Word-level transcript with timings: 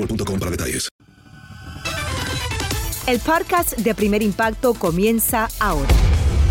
boostmobile.com 0.00 0.38
para 0.38 0.50
detalles. 0.50 0.88
El 3.06 3.18
podcast 3.18 3.76
de 3.76 3.94
Primer 3.94 4.22
Impacto 4.22 4.74
comienza 4.74 5.48
ahora. 5.58 5.88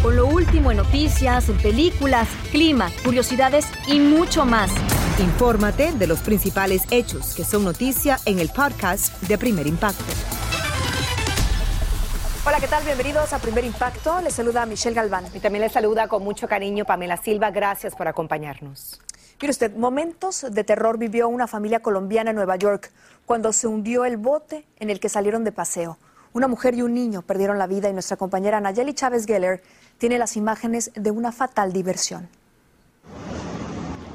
Con 0.02 0.16
lo 0.16 0.28
último 0.28 0.72
en 0.72 0.78
noticias, 0.78 1.50
en 1.50 1.58
películas, 1.58 2.28
clima, 2.52 2.92
curiosidades 3.04 3.66
y 3.88 4.00
mucho 4.00 4.46
más. 4.46 4.72
Infórmate 5.20 5.92
de 5.94 6.08
los 6.08 6.20
principales 6.20 6.84
hechos 6.92 7.34
que 7.36 7.44
son 7.44 7.64
noticia 7.64 8.20
en 8.26 8.40
el 8.40 8.50
podcast 8.50 9.22
de 9.24 9.38
Primer 9.38 9.68
Impacto. 9.68 10.04
Hola, 12.46 12.60
¿qué 12.60 12.68
tal? 12.68 12.84
Bienvenidos 12.84 13.32
a 13.34 13.40
Primer 13.40 13.64
Impacto. 13.64 14.22
Les 14.22 14.34
saluda 14.34 14.66
Michelle 14.66 14.96
Galván. 14.96 15.26
Y 15.34 15.40
también 15.40 15.62
les 15.62 15.72
saluda 15.72 16.08
con 16.08 16.24
mucho 16.24 16.48
cariño 16.48 16.86
Pamela 16.86 17.18
Silva. 17.18 17.52
Gracias 17.52 17.96
por 17.96 18.08
acompañarnos. 18.08 19.00
Mire 19.42 19.52
usted, 19.52 19.74
momentos 19.74 20.46
de 20.52 20.64
terror 20.66 20.98
vivió 20.98 21.30
una 21.30 21.48
familia 21.48 21.80
colombiana 21.80 22.32
en 22.32 22.36
Nueva 22.36 22.58
York 22.58 22.92
cuando 23.26 23.54
se 23.54 23.68
hundió 23.68 24.04
el 24.04 24.18
bote 24.18 24.66
en 24.80 24.90
el 24.90 25.00
que 25.00 25.08
salieron 25.08 25.46
de 25.46 25.54
paseo. 25.54 25.98
Una 26.34 26.50
mujer 26.50 26.76
y 26.76 26.82
un 26.82 26.94
niño 26.94 27.22
perdieron 27.22 27.58
la 27.58 27.66
vida 27.66 27.90
y 27.90 27.94
nuestra 27.94 28.18
compañera 28.18 28.60
Nayeli 28.60 28.94
Chávez 28.94 29.26
Geller 29.26 29.64
tiene 29.98 30.18
las 30.18 30.36
imágenes 30.36 30.92
de 30.94 31.12
una 31.12 31.32
fatal 31.32 31.72
diversión. 31.72 32.28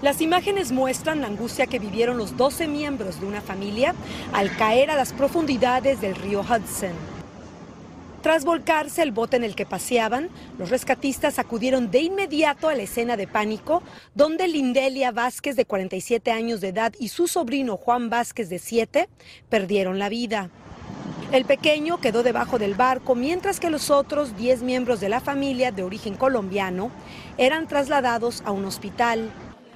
Las 0.03 0.21
imágenes 0.21 0.73
muestran 0.73 1.23
la 1.23 1.29
angustia 1.29 1.67
que 1.67 1.79
vivieron 1.79 2.19
los 2.19 2.37
12 2.37 2.69
miembros 2.69 3.19
de 3.19 3.27
una 3.27 3.41
familia 3.41 3.95
al 4.35 4.55
caer 4.59 4.91
a 4.91 4.97
las 4.97 5.15
profundidades 5.15 6.03
del 6.03 6.17
río 6.17 6.43
Hudson. 6.43 7.14
Tras 8.25 8.47
volcarse 8.47 9.03
el 9.03 9.13
bote 9.13 9.37
en 9.37 9.45
el 9.45 9.55
que 9.55 9.67
paseaban, 9.67 10.31
los 10.59 10.71
rescatistas 10.71 11.39
acudieron 11.39 11.91
de 11.91 12.01
inmediato 12.01 12.71
a 12.71 12.75
la 12.75 12.85
escena 12.85 13.19
de 13.19 13.27
pánico, 13.27 13.83
donde 14.15 14.49
Lindelia 14.49 15.13
Vázquez, 15.13 15.57
de 15.57 15.67
47 15.67 16.31
años 16.31 16.63
de 16.63 16.69
edad, 16.69 16.95
y 16.99 17.09
su 17.09 17.29
sobrino 17.29 17.77
Juan 17.77 18.09
Vázquez, 18.09 18.49
de 18.49 18.59
7, 18.59 19.11
perdieron 19.51 19.99
la 19.99 20.09
vida. 20.09 20.49
El 21.33 21.45
pequeño 21.45 22.01
quedó 22.01 22.23
debajo 22.23 22.59
del 22.59 22.73
barco, 22.73 23.15
mientras 23.15 23.61
que 23.61 23.69
los 23.69 23.91
otros 23.91 24.35
10 24.39 24.63
miembros 24.63 25.01
de 25.01 25.11
la 25.11 25.21
familia 25.21 25.71
de 25.71 25.83
origen 25.83 26.15
colombiano 26.15 26.91
eran 27.37 27.69
trasladados 27.69 28.43
a 28.47 28.53
un 28.53 28.65
hospital. 28.65 29.31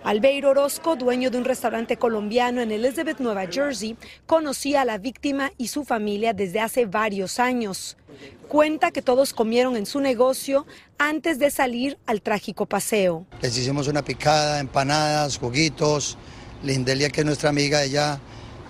Albeiro 0.05 0.53
Orozco, 0.53 0.97
dueño 0.97 1.31
de 1.31 1.37
un 1.37 1.44
restaurante 1.44 1.99
colombiano 1.99 2.62
en 2.62 2.73
Elizabeth, 2.73 3.19
Nueva 3.19 3.47
Jersey, 3.47 3.99
conocía 4.25 4.81
a 4.81 4.84
la 4.87 4.97
víctima 4.97 5.53
y 5.59 5.69
su 5.69 5.84
familia 5.84 6.33
desde 6.33 6.61
hace 6.61 6.87
varios 6.87 7.41
años. 7.41 7.98
Cuenta 8.49 8.91
que 8.91 9.03
todos 9.03 9.35
comieron 9.35 9.77
en 9.77 9.87
su 9.87 10.01
negocio 10.01 10.67
antes 10.99 11.39
de 11.39 11.51
salir 11.51 11.99
al 12.07 12.23
trágico 12.23 12.67
paseo. 12.67 13.27
Les 13.43 13.57
hicimos 13.57 13.89
una 13.89 14.03
picada, 14.03 14.61
empanadas, 14.61 15.39
juguitos. 15.39 16.17
Lindelia, 16.63 17.11
que 17.11 17.21
es 17.21 17.27
nuestra 17.27 17.51
amiga, 17.51 17.85
ella, 17.85 18.21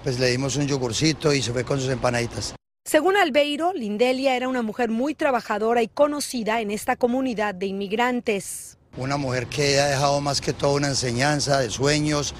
pues 0.02 0.18
le 0.18 0.28
dimos 0.30 0.56
un 0.56 0.66
yogurcito 0.66 1.32
y 1.32 1.42
se 1.42 1.52
fue 1.52 1.64
con 1.64 1.80
sus 1.80 1.90
empanaditas. 1.90 2.54
Según 2.84 3.16
Albeiro, 3.16 3.72
Lindelia 3.74 4.34
era 4.34 4.48
una 4.48 4.62
mujer 4.62 4.88
muy 4.88 5.14
trabajadora 5.14 5.82
y 5.82 5.88
conocida 5.88 6.60
en 6.60 6.70
esta 6.70 6.96
comunidad 6.96 7.54
de 7.54 7.66
inmigrantes. 7.66 8.78
Una 8.96 9.18
mujer 9.18 9.46
que 9.46 9.78
ha 9.78 9.88
dejado 9.88 10.20
más 10.20 10.40
que 10.40 10.52
todo 10.52 10.74
una 10.74 10.88
enseñanza 10.88 11.60
de 11.60 11.70
sueños, 11.70 12.34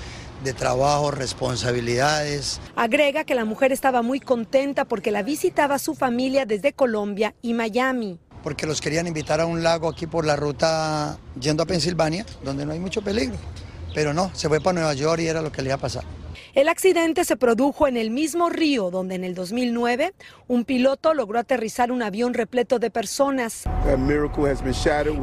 de 0.44 0.52
trabajo, 0.52 1.10
responsabilidades. 1.10 2.60
Agrega 2.76 3.24
que 3.24 3.34
la 3.34 3.44
mujer 3.44 3.72
estaba 3.72 4.02
muy 4.02 4.20
contenta 4.20 4.84
porque 4.84 5.10
la 5.10 5.22
visitaba 5.22 5.78
su 5.78 5.94
familia 5.94 6.46
desde 6.46 6.72
Colombia 6.72 7.34
y 7.42 7.54
Miami. 7.54 8.18
Porque 8.42 8.66
los 8.66 8.80
querían 8.80 9.06
invitar 9.06 9.40
a 9.40 9.46
un 9.46 9.62
lago 9.62 9.88
aquí 9.88 10.06
por 10.06 10.24
la 10.24 10.36
ruta 10.36 11.18
yendo 11.40 11.62
a 11.62 11.66
Pensilvania, 11.66 12.24
donde 12.44 12.64
no 12.64 12.72
hay 12.72 12.78
mucho 12.78 13.02
peligro. 13.02 13.36
Pero 13.94 14.14
no, 14.14 14.30
se 14.34 14.48
fue 14.48 14.60
para 14.60 14.74
Nueva 14.74 14.94
York 14.94 15.22
y 15.22 15.26
era 15.26 15.42
lo 15.42 15.50
que 15.50 15.62
le 15.62 15.68
iba 15.68 15.74
a 15.74 15.80
pasar. 15.80 16.04
El 16.58 16.68
accidente 16.68 17.24
se 17.24 17.36
produjo 17.36 17.86
en 17.86 17.96
el 17.96 18.10
mismo 18.10 18.48
río 18.48 18.90
donde 18.90 19.14
en 19.14 19.22
el 19.22 19.36
2009 19.36 20.12
un 20.48 20.64
piloto 20.64 21.14
logró 21.14 21.38
aterrizar 21.38 21.92
un 21.92 22.02
avión 22.02 22.34
repleto 22.34 22.80
de 22.80 22.90
personas. 22.90 23.62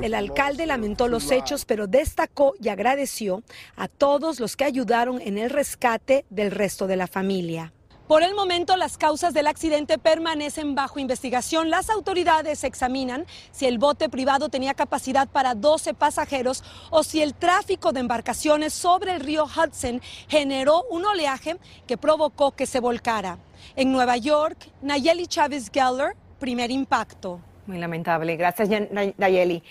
El 0.02 0.14
alcalde 0.14 0.66
lamentó 0.66 1.10
los 1.10 1.30
hechos, 1.32 1.66
pero 1.66 1.88
destacó 1.88 2.54
y 2.62 2.70
agradeció 2.70 3.44
a 3.76 3.90
todos 3.90 4.40
los 4.40 4.56
que 4.56 4.64
ayudaron 4.64 5.20
en 5.20 5.38
el 5.38 5.50
rescate 5.50 6.24
del 6.30 6.52
resto 6.52 6.88
de 6.88 6.96
la 6.96 7.08
familia. 7.08 7.74
Por 8.08 8.22
el 8.22 8.36
momento, 8.36 8.78
las 8.78 9.00
causas 9.00 9.34
del 9.34 9.48
accidente 9.48 9.98
permanecen 9.98 10.76
bajo 10.76 11.00
investigación. 11.00 11.72
Las 11.72 11.90
autoridades 11.90 12.64
examinan 12.64 13.26
si 13.52 13.66
el 13.66 13.80
bote 13.80 14.10
privado 14.10 14.50
tenía 14.50 14.76
capacidad 14.76 15.28
para 15.28 15.56
12 15.56 15.96
pasajeros 15.96 16.64
o 16.92 17.02
si 17.04 17.24
el 17.24 17.34
tráfico 17.34 17.94
de 17.94 18.02
embarcaciones 18.02 18.74
sobre 18.74 19.16
el 19.16 19.22
río 19.22 19.46
Hudson 19.46 20.02
generó 20.28 20.84
un 20.92 21.04
oleaje 21.04 21.58
que 21.88 21.98
provocó 21.98 22.52
que 22.52 22.68
se 22.68 22.80
volcara. 22.80 23.40
En 23.76 23.92
Nueva 23.92 24.18
York, 24.18 24.70
Nayeli 24.84 25.26
Chávez 25.26 25.72
Geller, 25.74 26.16
primer 26.40 26.70
impacto. 26.70 27.40
Muy 27.66 27.80
lamentable. 27.80 28.36
Gracias, 28.36 28.70
Nayeli. 29.18 29.64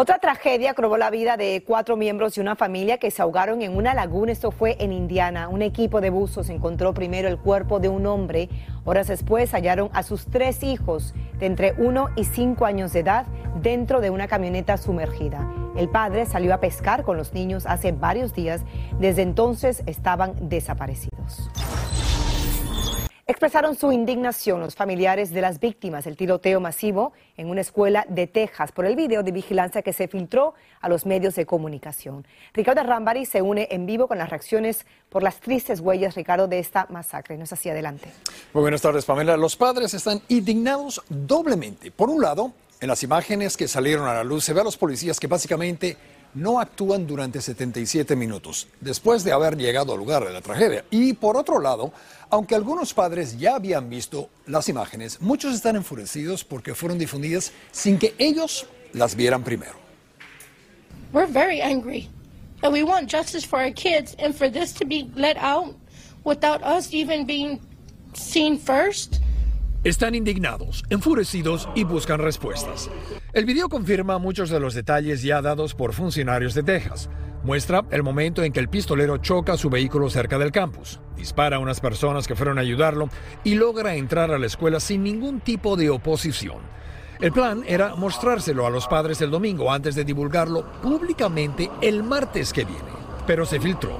Otra 0.00 0.18
tragedia 0.18 0.72
probó 0.72 0.96
la 0.96 1.10
vida 1.10 1.36
de 1.36 1.62
cuatro 1.62 1.94
miembros 1.94 2.34
de 2.34 2.40
una 2.40 2.56
familia 2.56 2.96
que 2.96 3.10
se 3.10 3.20
ahogaron 3.20 3.60
en 3.60 3.76
una 3.76 3.92
laguna. 3.92 4.32
Esto 4.32 4.50
fue 4.50 4.78
en 4.80 4.94
Indiana. 4.94 5.48
Un 5.50 5.60
equipo 5.60 6.00
de 6.00 6.08
buzos 6.08 6.48
encontró 6.48 6.94
primero 6.94 7.28
el 7.28 7.36
cuerpo 7.36 7.80
de 7.80 7.90
un 7.90 8.06
hombre. 8.06 8.48
Horas 8.86 9.08
después 9.08 9.52
hallaron 9.52 9.90
a 9.92 10.02
sus 10.02 10.24
tres 10.24 10.62
hijos 10.62 11.12
de 11.38 11.44
entre 11.44 11.74
uno 11.76 12.08
y 12.16 12.24
cinco 12.24 12.64
años 12.64 12.94
de 12.94 13.00
edad 13.00 13.26
dentro 13.60 14.00
de 14.00 14.08
una 14.08 14.26
camioneta 14.26 14.78
sumergida. 14.78 15.46
El 15.76 15.90
padre 15.90 16.24
salió 16.24 16.54
a 16.54 16.60
pescar 16.60 17.02
con 17.02 17.18
los 17.18 17.34
niños 17.34 17.66
hace 17.66 17.92
varios 17.92 18.32
días. 18.32 18.62
Desde 18.98 19.20
entonces 19.20 19.82
estaban 19.84 20.48
desaparecidos. 20.48 21.50
Expresaron 23.30 23.76
su 23.76 23.92
indignación 23.92 24.58
los 24.58 24.74
familiares 24.74 25.30
de 25.30 25.40
las 25.40 25.60
víctimas 25.60 26.04
del 26.04 26.16
tiroteo 26.16 26.58
masivo 26.58 27.12
en 27.36 27.48
una 27.48 27.60
escuela 27.60 28.04
de 28.08 28.26
Texas 28.26 28.72
por 28.72 28.86
el 28.86 28.96
video 28.96 29.22
de 29.22 29.30
vigilancia 29.30 29.82
que 29.82 29.92
se 29.92 30.08
filtró 30.08 30.54
a 30.80 30.88
los 30.88 31.06
medios 31.06 31.36
de 31.36 31.46
comunicación. 31.46 32.26
Ricardo 32.52 32.82
Rambari 32.82 33.24
se 33.26 33.40
une 33.40 33.68
en 33.70 33.86
vivo 33.86 34.08
con 34.08 34.18
las 34.18 34.30
reacciones 34.30 34.84
por 35.08 35.22
las 35.22 35.38
tristes 35.38 35.78
huellas, 35.78 36.16
Ricardo, 36.16 36.48
de 36.48 36.58
esta 36.58 36.88
masacre. 36.90 37.36
No 37.36 37.44
es 37.44 37.52
así, 37.52 37.70
adelante. 37.70 38.10
Muy 38.52 38.62
buenas 38.62 38.82
tardes, 38.82 39.04
Pamela. 39.04 39.36
Los 39.36 39.54
padres 39.54 39.94
están 39.94 40.20
indignados 40.26 41.00
doblemente. 41.08 41.92
Por 41.92 42.10
un 42.10 42.20
lado, 42.20 42.52
en 42.80 42.88
las 42.88 43.04
imágenes 43.04 43.56
que 43.56 43.68
salieron 43.68 44.08
a 44.08 44.14
la 44.14 44.24
luz 44.24 44.42
se 44.42 44.54
ve 44.54 44.62
a 44.62 44.64
los 44.64 44.76
policías 44.76 45.20
que 45.20 45.28
básicamente 45.28 45.96
no 46.34 46.60
actúan 46.60 47.06
durante 47.06 47.40
77 47.40 48.16
minutos 48.16 48.68
después 48.80 49.24
de 49.24 49.32
haber 49.32 49.56
llegado 49.56 49.92
al 49.92 49.98
lugar 49.98 50.24
de 50.24 50.32
la 50.32 50.40
tragedia. 50.40 50.84
Y 50.90 51.12
por 51.14 51.36
otro 51.36 51.60
lado, 51.60 51.92
aunque 52.28 52.54
algunos 52.54 52.94
padres 52.94 53.38
ya 53.38 53.54
habían 53.56 53.90
visto 53.90 54.30
las 54.46 54.68
imágenes, 54.68 55.20
muchos 55.20 55.54
están 55.54 55.76
enfurecidos 55.76 56.44
porque 56.44 56.74
fueron 56.74 56.98
difundidas 56.98 57.52
sin 57.72 57.98
que 57.98 58.14
ellos 58.18 58.66
las 58.92 59.14
vieran 59.14 59.42
primero. 59.42 59.78
We're 61.12 61.30
very 61.30 61.60
angry 61.60 62.08
and 62.62 62.72
we 62.72 62.82
want 62.82 63.10
justice 63.10 63.46
for 63.46 63.60
our 63.60 63.72
kids 63.72 64.14
and 64.18 64.34
for 64.34 64.50
this 64.50 64.72
to 64.74 64.86
be 64.86 65.10
let 65.16 65.36
out. 65.36 65.74
without 66.24 66.62
us 66.62 66.92
even 66.92 67.24
being 67.24 67.60
seen 68.14 68.58
first. 68.58 69.20
Están 69.82 70.14
indignados, 70.14 70.84
enfurecidos 70.90 71.66
y 71.74 71.84
buscan 71.84 72.20
respuestas. 72.20 72.90
El 73.32 73.46
video 73.46 73.70
confirma 73.70 74.18
muchos 74.18 74.50
de 74.50 74.60
los 74.60 74.74
detalles 74.74 75.22
ya 75.22 75.40
dados 75.40 75.74
por 75.74 75.94
funcionarios 75.94 76.52
de 76.52 76.62
Texas. 76.62 77.08
Muestra 77.44 77.86
el 77.90 78.02
momento 78.02 78.42
en 78.42 78.52
que 78.52 78.60
el 78.60 78.68
pistolero 78.68 79.16
choca 79.16 79.56
su 79.56 79.70
vehículo 79.70 80.10
cerca 80.10 80.38
del 80.38 80.52
campus, 80.52 81.00
dispara 81.16 81.56
a 81.56 81.60
unas 81.60 81.80
personas 81.80 82.28
que 82.28 82.36
fueron 82.36 82.58
a 82.58 82.60
ayudarlo 82.60 83.08
y 83.42 83.54
logra 83.54 83.94
entrar 83.94 84.30
a 84.30 84.38
la 84.38 84.44
escuela 84.44 84.80
sin 84.80 85.02
ningún 85.02 85.40
tipo 85.40 85.76
de 85.76 85.88
oposición. 85.88 86.58
El 87.18 87.32
plan 87.32 87.64
era 87.66 87.94
mostrárselo 87.96 88.66
a 88.66 88.70
los 88.70 88.86
padres 88.86 89.22
el 89.22 89.30
domingo 89.30 89.72
antes 89.72 89.94
de 89.94 90.04
divulgarlo 90.04 90.70
públicamente 90.82 91.70
el 91.80 92.02
martes 92.02 92.52
que 92.52 92.66
viene, 92.66 92.90
pero 93.26 93.46
se 93.46 93.58
filtró. 93.58 93.98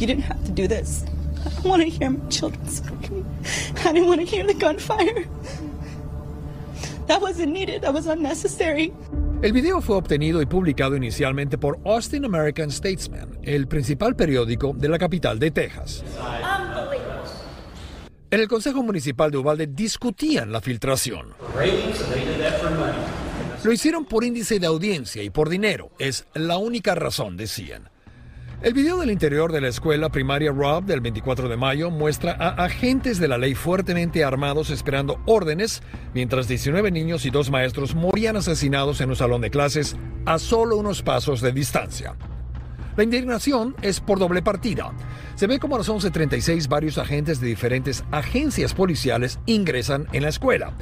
You 0.00 0.08
didn't 0.08 0.24
have 0.28 0.52
to 0.52 0.66
do. 0.66 1.21
I 1.44 1.50
don't 1.50 1.64
want 1.64 1.82
to 1.82 1.88
hear 1.88 2.10
my 2.10 2.28
children 2.28 2.68
screaming. 2.68 3.26
I 3.84 3.92
didn't 3.92 4.08
want 4.08 4.20
to 4.20 4.26
hear 4.26 4.46
the 4.46 4.54
gunfire. 4.54 5.26
That 7.06 7.20
wasn't 7.20 7.52
needed. 7.52 7.82
That 7.82 7.92
was 7.92 8.06
unnecessary. 8.06 8.92
El 9.42 9.52
video 9.52 9.80
fue 9.80 9.96
obtenido 9.96 10.40
y 10.40 10.46
publicado 10.46 10.96
inicialmente 10.96 11.58
por 11.58 11.80
Austin 11.84 12.24
American 12.24 12.70
Statesman, 12.70 13.40
el 13.42 13.66
principal 13.66 14.14
periódico 14.14 14.72
de 14.72 14.88
la 14.88 14.98
capital 14.98 15.40
de 15.40 15.50
Texas. 15.50 16.04
En 18.30 18.40
el 18.40 18.46
Consejo 18.46 18.84
Municipal 18.84 19.32
de 19.32 19.38
Uvalde 19.38 19.66
discutían 19.66 20.52
la 20.52 20.60
filtración. 20.60 21.34
Lo 23.64 23.72
hicieron 23.72 24.04
por 24.04 24.24
índice 24.24 24.60
de 24.60 24.66
audiencia 24.66 25.22
y 25.22 25.30
por 25.30 25.48
dinero. 25.48 25.90
Es 25.98 26.24
la 26.34 26.56
única 26.56 26.94
razón, 26.94 27.36
decían. 27.36 27.90
El 28.62 28.74
video 28.74 28.96
del 28.98 29.10
interior 29.10 29.50
de 29.50 29.60
la 29.60 29.66
escuela 29.66 30.08
primaria 30.08 30.52
Rob 30.52 30.84
del 30.84 31.00
24 31.00 31.48
de 31.48 31.56
mayo 31.56 31.90
muestra 31.90 32.36
a 32.38 32.64
agentes 32.64 33.18
de 33.18 33.26
la 33.26 33.36
ley 33.36 33.56
fuertemente 33.56 34.22
armados 34.22 34.70
esperando 34.70 35.20
órdenes, 35.26 35.82
mientras 36.14 36.46
19 36.46 36.92
niños 36.92 37.26
y 37.26 37.30
dos 37.30 37.50
maestros 37.50 37.96
morían 37.96 38.36
asesinados 38.36 39.00
en 39.00 39.10
un 39.10 39.16
salón 39.16 39.40
de 39.40 39.50
clases 39.50 39.96
a 40.26 40.38
solo 40.38 40.76
unos 40.76 41.02
pasos 41.02 41.40
de 41.40 41.50
distancia. 41.50 42.14
La 42.96 43.02
indignación 43.02 43.74
es 43.82 43.98
por 43.98 44.20
doble 44.20 44.42
partida. 44.42 44.92
Se 45.34 45.48
ve 45.48 45.58
como 45.58 45.74
a 45.74 45.78
las 45.78 45.88
11.36 45.88 46.68
varios 46.68 46.98
agentes 46.98 47.40
de 47.40 47.48
diferentes 47.48 48.04
agencias 48.12 48.74
policiales 48.74 49.40
ingresan 49.44 50.06
en 50.12 50.22
la 50.22 50.28
escuela. 50.28 50.72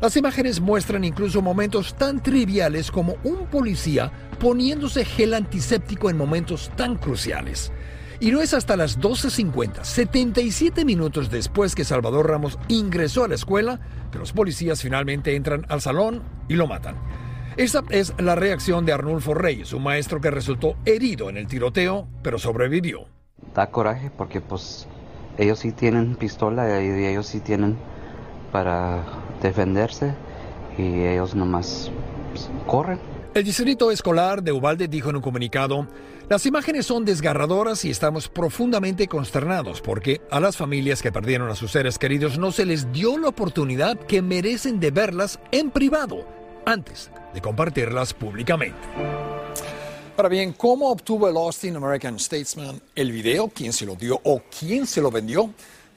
Las 0.00 0.16
imágenes 0.16 0.60
muestran 0.60 1.04
incluso 1.04 1.40
momentos 1.40 1.94
tan 1.94 2.22
triviales 2.22 2.90
como 2.90 3.16
un 3.24 3.46
policía 3.46 4.12
poniéndose 4.38 5.04
gel 5.04 5.32
antiséptico 5.32 6.10
en 6.10 6.18
momentos 6.18 6.70
tan 6.76 6.96
cruciales. 6.96 7.72
Y 8.20 8.30
no 8.30 8.40
es 8.40 8.54
hasta 8.54 8.76
las 8.76 8.98
12.50, 8.98 9.84
77 9.84 10.84
minutos 10.84 11.30
después 11.30 11.74
que 11.74 11.84
Salvador 11.84 12.28
Ramos 12.28 12.58
ingresó 12.68 13.24
a 13.24 13.28
la 13.28 13.34
escuela, 13.34 13.80
que 14.10 14.18
los 14.18 14.32
policías 14.32 14.80
finalmente 14.80 15.34
entran 15.34 15.66
al 15.68 15.80
salón 15.80 16.22
y 16.48 16.54
lo 16.54 16.66
matan. 16.66 16.96
Esa 17.56 17.82
es 17.88 18.14
la 18.18 18.34
reacción 18.34 18.84
de 18.84 18.92
Arnulfo 18.92 19.32
Reyes, 19.32 19.72
un 19.72 19.82
maestro 19.82 20.20
que 20.20 20.30
resultó 20.30 20.76
herido 20.84 21.30
en 21.30 21.38
el 21.38 21.46
tiroteo, 21.46 22.06
pero 22.22 22.38
sobrevivió. 22.38 23.06
Da 23.54 23.70
coraje 23.70 24.10
porque 24.10 24.42
pues 24.42 24.86
ellos 25.38 25.58
sí 25.58 25.72
tienen 25.72 26.16
pistola 26.16 26.82
y 26.82 27.06
ellos 27.06 27.26
sí 27.26 27.40
tienen 27.40 27.76
para 28.52 29.04
defenderse 29.42 30.14
y 30.78 31.04
ellos 31.04 31.34
nomás 31.34 31.90
corren. 32.66 32.98
El 33.34 33.44
distrito 33.44 33.90
escolar 33.90 34.42
de 34.42 34.52
Uvalde 34.52 34.88
dijo 34.88 35.10
en 35.10 35.16
un 35.16 35.22
comunicado, 35.22 35.86
las 36.28 36.46
imágenes 36.46 36.86
son 36.86 37.04
desgarradoras 37.04 37.84
y 37.84 37.90
estamos 37.90 38.28
profundamente 38.28 39.06
consternados 39.08 39.80
porque 39.80 40.22
a 40.30 40.40
las 40.40 40.56
familias 40.56 41.02
que 41.02 41.12
perdieron 41.12 41.50
a 41.50 41.54
sus 41.54 41.70
seres 41.70 41.98
queridos 41.98 42.38
no 42.38 42.50
se 42.50 42.66
les 42.66 42.90
dio 42.92 43.18
la 43.18 43.28
oportunidad 43.28 43.98
que 43.98 44.22
merecen 44.22 44.80
de 44.80 44.90
verlas 44.90 45.38
en 45.52 45.70
privado 45.70 46.26
antes 46.64 47.10
de 47.32 47.40
compartirlas 47.40 48.14
públicamente. 48.14 48.78
Ahora 50.16 50.30
bien, 50.30 50.54
¿cómo 50.54 50.90
obtuvo 50.90 51.28
el 51.28 51.36
Austin 51.36 51.76
American 51.76 52.18
Statesman 52.18 52.80
el 52.94 53.12
video? 53.12 53.48
¿Quién 53.48 53.74
se 53.74 53.84
lo 53.84 53.94
dio 53.96 54.18
o 54.24 54.40
quién 54.58 54.86
se 54.86 55.02
lo 55.02 55.10
vendió? 55.10 55.50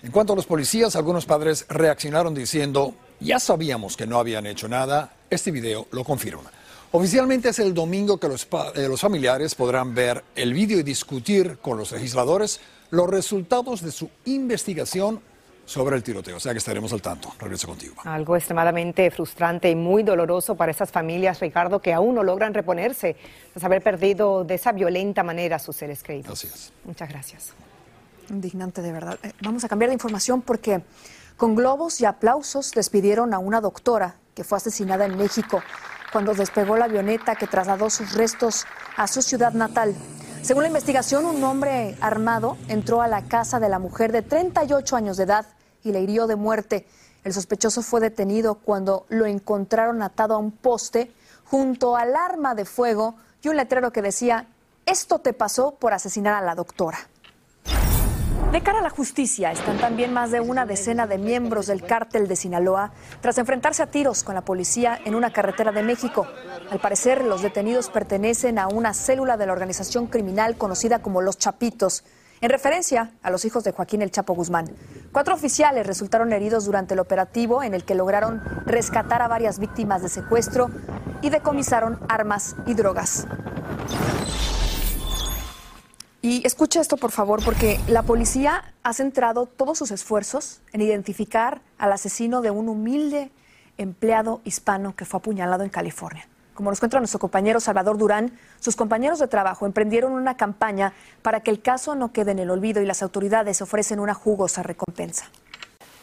En 0.03 0.12
cuanto 0.12 0.33
a 0.33 0.36
los 0.36 0.45
policías, 0.45 0.97
algunos 0.97 1.25
padres 1.25 1.65
reaccionaron 1.69 2.36
diciendo, 2.36 2.94
ya 3.19 3.39
sabíamos 3.39 3.98
que 3.98 4.07
no 4.07 4.19
habían 4.19 4.45
hecho 4.45 4.68
nada, 4.68 5.13
este 5.30 5.51
video 5.51 5.88
lo 5.92 6.04
confirma. 6.04 6.51
Oficialmente 6.92 7.50
es 7.50 7.60
el 7.60 7.74
domingo 7.74 8.19
que 8.19 8.27
los, 8.27 8.48
eh, 8.75 8.88
los 8.88 9.01
familiares 9.01 9.54
podrán 9.54 9.94
ver 9.94 10.24
el 10.36 10.54
video 10.54 10.80
y 10.80 10.83
discutir 10.83 11.60
con 11.62 11.77
los 11.77 11.92
legisladores 11.92 12.60
los 12.89 13.07
resultados 13.07 13.81
de 13.81 13.92
su 13.92 14.10
investigación 14.25 15.21
sobre 15.69 15.95
el 15.95 16.01
tiroteo. 16.01 16.38
O 16.38 16.39
sea 16.39 16.51
que 16.51 16.57
estaremos 16.57 16.92
al 16.94 17.01
tanto. 17.01 17.31
Regreso 17.39 17.68
contigo. 17.68 17.94
Algo 18.04 18.36
extremadamente 18.36 19.12
frustrante 19.12 19.69
y 19.69 19.75
muy 19.75 20.01
doloroso 20.01 20.56
para 20.56 20.72
esas 20.72 20.89
familias, 20.89 21.39
Ricardo, 21.39 21.80
que 21.80 21.94
aún 21.94 22.15
no 22.15 22.24
logran 22.24 22.56
reponerse 22.56 23.15
tras 23.54 23.63
haber 23.63 23.83
perdido 23.83 24.44
de 24.44 24.56
esa 24.56 24.72
violenta 24.72 25.22
manera 25.22 25.57
a 25.57 25.60
sus 25.60 25.75
seres 25.75 26.01
queridos. 26.01 26.44
Es. 26.44 26.74
Muchas 26.86 27.07
gracias. 27.07 27.54
Indignante, 28.31 28.81
de 28.81 28.92
verdad. 28.92 29.19
Eh, 29.22 29.31
vamos 29.44 29.63
a 29.63 29.68
cambiar 29.68 29.89
de 29.89 29.94
información 29.94 30.42
porque 30.42 30.81
con 31.39 31.56
globos 31.56 32.01
y 32.01 32.06
aplausos 32.06 32.74
despidieron 32.74 33.33
a 33.33 33.39
una 33.39 33.62
doctora 33.62 34.18
que 34.36 34.44
fue 34.44 34.57
asesinada 34.57 35.06
en 35.06 35.18
México 35.18 35.63
cuando 36.12 36.33
despegó 36.33 36.75
la 36.75 36.83
avioneta 36.83 37.36
que 37.36 37.47
trasladó 37.47 37.89
sus 37.89 38.13
restos 38.13 38.65
a 38.97 39.07
su 39.07 39.21
ciudad 39.21 39.53
natal. 39.53 39.95
Según 40.41 40.63
la 40.63 40.68
investigación, 40.68 41.25
un 41.25 41.41
hombre 41.45 41.95
armado 42.01 42.57
entró 42.68 43.01
a 43.01 43.07
la 43.07 43.24
casa 43.24 43.62
de 43.62 43.69
la 43.69 43.80
mujer 43.80 44.12
de 44.12 44.21
38 44.21 44.97
años 44.97 45.15
de 45.15 45.24
edad 45.24 45.45
y 45.81 45.94
le 45.94 46.01
hirió 46.01 46.27
de 46.27 46.36
muerte. 46.36 46.86
El 47.24 47.33
sospechoso 47.33 47.83
fue 47.83 48.01
detenido 48.01 48.56
cuando 48.56 49.06
lo 49.07 49.25
encontraron 49.25 50.01
atado 50.01 50.36
a 50.36 50.39
un 50.39 50.51
poste 50.51 51.13
junto 51.45 51.95
al 51.95 52.18
arma 52.18 52.53
de 52.53 52.65
fuego 52.65 53.15
y 53.41 53.47
un 53.47 53.56
letrero 53.56 53.94
que 53.94 54.01
decía, 54.01 54.47
esto 54.86 55.19
te 55.19 55.31
pasó 55.31 55.71
por 55.71 55.94
asesinar 55.94 56.33
a 56.33 56.41
la 56.41 56.56
doctora. 56.56 56.97
De 58.51 58.63
cara 58.63 58.80
a 58.80 58.81
la 58.81 58.90
justicia 58.90 59.51
están 59.51 59.78
también 59.78 60.12
más 60.12 60.31
de 60.31 60.42
una 60.42 60.66
decena 60.66 61.06
de 61.06 61.19
miembros 61.19 61.68
del 61.68 61.84
cártel 61.84 62.28
de 62.28 62.36
Sinaloa 62.36 62.92
tras 63.22 63.38
enfrentarse 63.38 63.84
a 63.84 63.92
tiros 63.92 64.24
con 64.24 64.34
la 64.34 64.42
policía 64.42 65.00
en 65.06 65.13
una 65.13 65.31
carretera 65.31 65.72
de 65.72 65.84
México. 65.84 66.25
Al 66.72 66.80
parecer, 66.80 67.24
los 67.24 67.44
detenidos 67.44 67.92
pertenecen 67.92 68.57
a 68.57 68.68
una 68.68 68.96
célula 68.96 69.38
de 69.38 69.46
la 69.46 69.54
organización 69.54 70.07
criminal 70.07 70.57
conocida 70.57 70.98
como 71.04 71.22
Los 71.22 71.38
Chapitos, 71.38 72.04
en 72.42 72.50
referencia 72.50 73.12
a 73.22 73.30
los 73.30 73.46
hijos 73.46 73.63
de 73.63 73.72
Joaquín 73.72 74.01
El 74.01 74.10
Chapo 74.10 74.34
Guzmán. 74.34 74.72
Cuatro 75.12 75.36
oficiales 75.36 75.86
resultaron 75.86 76.34
heridos 76.34 76.66
durante 76.66 76.96
el 76.96 77.01
operativo 77.01 77.62
en 77.62 77.75
el 77.75 77.84
que 77.86 77.94
lograron 77.94 78.41
rescatar 78.65 79.22
a 79.22 79.27
varias 79.27 79.60
víctimas 79.60 80.01
de 80.01 80.10
secuestro 80.10 80.72
y 81.22 81.29
decomisaron 81.29 82.00
armas 82.10 82.56
y 82.65 82.74
drogas. 82.74 83.27
Y 86.21 86.45
escucha 86.45 86.81
esto, 86.81 86.97
por 86.97 87.11
favor, 87.11 87.43
porque 87.45 87.79
la 87.88 88.03
policía 88.03 88.73
ha 88.83 88.93
centrado 88.93 89.45
todos 89.45 89.77
sus 89.77 89.91
esfuerzos 89.91 90.59
en 90.73 90.81
identificar 90.81 91.61
al 91.77 91.93
asesino 91.93 92.41
de 92.41 92.51
un 92.51 92.67
humilde 92.67 93.31
empleado 93.77 94.41
hispano 94.43 94.95
que 94.97 95.05
fue 95.05 95.19
apuñalado 95.19 95.63
en 95.63 95.69
California. 95.69 96.27
Como 96.53 96.71
nos 96.71 96.79
cuenta 96.79 96.97
nuestro 96.99 97.21
compañero 97.21 97.61
Salvador 97.61 97.97
Durán, 97.97 98.38
sus 98.59 98.75
compañeros 98.75 99.19
de 99.19 99.29
trabajo 99.29 99.65
emprendieron 99.65 100.11
una 100.11 100.35
campaña 100.35 100.91
para 101.21 101.39
que 101.39 101.51
el 101.51 101.61
caso 101.61 101.95
no 101.95 102.11
quede 102.11 102.31
en 102.31 102.39
el 102.39 102.49
olvido 102.49 102.81
y 102.81 102.85
las 102.85 103.01
autoridades 103.01 103.61
ofrecen 103.61 104.01
una 104.01 104.13
jugosa 104.13 104.61
recompensa. 104.61 105.27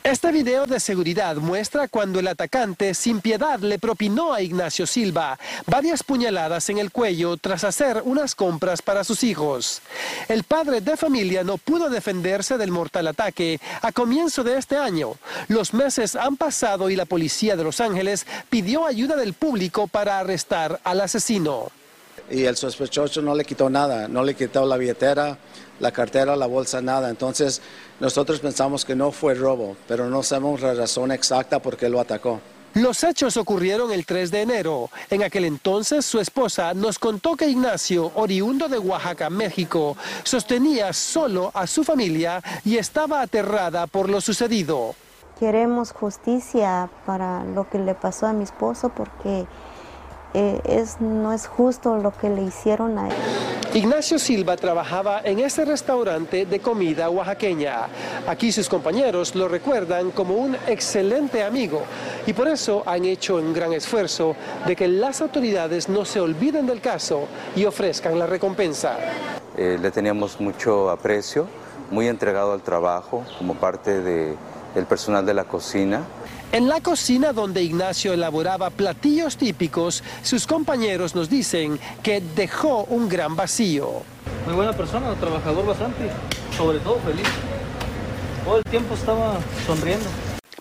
Este 0.07 0.31
video 0.31 0.67
de 0.67 0.79
seguridad 0.79 1.35
muestra 1.39 1.89
cuando 1.89 2.21
el 2.21 2.29
atacante 2.29 2.95
sin 2.95 3.21
piedad 3.21 3.59
le 3.59 3.81
propinó 3.81 4.33
a 4.33 4.41
Ignacio 4.41 4.87
Silva 4.87 5.37
varias 5.67 6.05
puñaladas 6.05 6.71
en 6.71 6.79
el 6.79 6.93
cuello 6.93 7.37
tras 7.37 7.65
hacer 7.65 8.03
unas 8.05 8.37
compras 8.37 8.83
para 8.83 9.03
sus 9.03 9.25
hijos. 9.25 9.83
El 10.29 10.45
padre 10.45 10.81
de 10.81 10.97
familia 10.97 11.43
no 11.43 11.59
pudo 11.59 11.91
defenderse 11.91 12.57
del 12.57 12.71
mortal 12.71 13.09
ataque 13.09 13.59
a 13.83 13.91
comienzo 13.91 14.45
de 14.45 14.59
este 14.59 14.77
año. 14.77 15.17
Los 15.49 15.75
meses 15.75 16.15
han 16.15 16.37
pasado 16.37 16.89
y 16.89 16.95
la 16.95 17.07
policía 17.07 17.57
de 17.57 17.65
Los 17.65 17.81
Ángeles 17.81 18.29
pidió 18.49 18.87
ayuda 18.87 19.17
del 19.17 19.35
público 19.35 19.89
para 19.89 20.21
arrestar 20.21 20.79
al 20.85 21.01
asesino. 21.01 21.73
Y 22.30 22.45
el 22.45 22.56
sospechoso 22.56 23.23
no 23.23 23.35
le 23.35 23.45
quitó 23.45 23.71
nada, 23.71 24.09
no 24.09 24.25
le 24.25 24.35
quitó 24.35 24.66
la 24.66 24.76
billetera, 24.76 25.38
la 25.78 25.92
cartera, 25.92 26.35
la 26.35 26.47
bolsa, 26.47 26.80
nada. 26.80 27.09
Entonces, 27.09 27.62
nosotros 28.00 28.40
pensamos 28.40 28.85
que 28.85 28.97
no 28.97 29.12
fue 29.12 29.35
robo, 29.35 29.76
pero 29.87 30.09
no 30.09 30.23
sabemos 30.23 30.61
la 30.61 30.75
razón 30.75 31.12
exacta 31.12 31.61
por 31.61 31.76
qué 31.76 31.88
lo 31.88 32.00
atacó. 32.00 32.40
Los 32.76 33.04
hechos 33.04 33.38
ocurrieron 33.38 33.90
el 33.90 34.04
3 34.04 34.30
de 34.30 34.42
enero. 34.42 34.90
En 35.09 35.23
aquel 35.23 35.47
entonces 35.47 36.04
su 36.04 36.21
esposa 36.21 36.75
nos 36.75 36.99
contó 36.99 37.35
que 37.35 37.49
Ignacio, 37.49 38.12
oriundo 38.16 38.68
de 38.68 38.76
Oaxaca, 38.76 39.30
México, 39.30 39.97
sostenía 40.25 40.92
solo 40.92 41.50
a 41.54 41.66
su 41.66 41.85
familia 41.85 42.42
y 42.66 42.76
estaba 42.76 43.23
aterrada 43.23 43.87
por 43.87 44.11
lo 44.11 44.21
sucedido. 44.21 44.95
Queremos 45.40 45.92
justicia 45.92 46.90
para 47.06 47.45
lo 47.45 47.66
que 47.71 47.78
le 47.78 47.95
pasó 47.95 48.26
a 48.26 48.35
mi 48.35 48.45
esposo 48.45 48.90
porque 48.95 49.47
eh, 50.35 50.61
es, 50.64 51.00
no 51.00 51.33
es 51.33 51.47
justo 51.47 51.97
lo 51.97 52.12
que 52.12 52.28
le 52.28 52.42
hicieron 52.42 52.99
a 52.99 53.09
él. 53.09 53.14
Ignacio 53.75 54.18
Silva 54.18 54.56
trabajaba 54.56 55.21
en 55.23 55.38
ese 55.40 55.64
restaurante 55.64 56.47
de 56.47 56.61
comida 56.61 57.11
oaxaqueña. 57.11 57.88
Aquí 58.26 58.50
sus 58.50 58.68
compañeros 58.68 59.35
lo 59.35 59.49
recuerdan 59.49 60.12
como 60.12 60.35
un 60.35 60.56
excelente 60.66 61.42
amigo 61.42 61.83
y 62.26 62.33
por 62.33 62.49
eso 62.49 62.83
han 62.87 63.04
hecho 63.04 63.37
un 63.37 63.52
gran 63.52 63.75
esfuerzo 63.75 64.35
de 64.66 64.75
que 64.75 64.88
las 64.88 65.21
autoridades 65.21 65.90
no 65.90 66.06
se 66.06 66.21
olviden 66.21 66.66
del 66.66 66.80
caso 66.80 67.28
y 67.54 67.66
ofrezcan 67.66 68.18
la 68.18 68.26
recompensa. 68.26 68.97
Eh, 69.56 69.78
le 69.80 69.90
teníamos 69.90 70.40
mucho 70.40 70.88
aprecio, 70.88 71.47
muy 71.90 72.09
entregado 72.09 72.52
al 72.52 72.62
trabajo 72.62 73.25
como 73.38 73.54
parte 73.54 74.00
del 74.00 74.87
personal 74.88 75.25
de 75.26 75.35
la 75.35 75.45
cocina. 75.45 76.02
En 76.53 76.69
la 76.69 76.81
cocina 76.81 77.33
donde 77.33 77.62
Ignacio 77.62 78.12
elaboraba 78.12 78.71
platillos 78.71 79.37
típicos, 79.37 80.03
sus 80.23 80.47
compañeros 80.47 81.15
nos 81.15 81.29
dicen 81.29 81.79
que 82.03 82.23
dejó 82.35 82.85
un 82.85 83.09
gran 83.09 83.35
vacío. 83.37 84.03
Muy 84.47 84.55
buena 84.55 84.73
persona, 84.73 85.12
trabajador 85.15 85.67
bastante, 85.67 86.09
sobre 86.57 86.79
todo 86.79 86.99
feliz. 87.00 87.26
Todo 88.45 88.59
el 88.59 88.65
tiempo 88.65 88.95
estaba 88.95 89.38
sonriendo. 89.67 90.07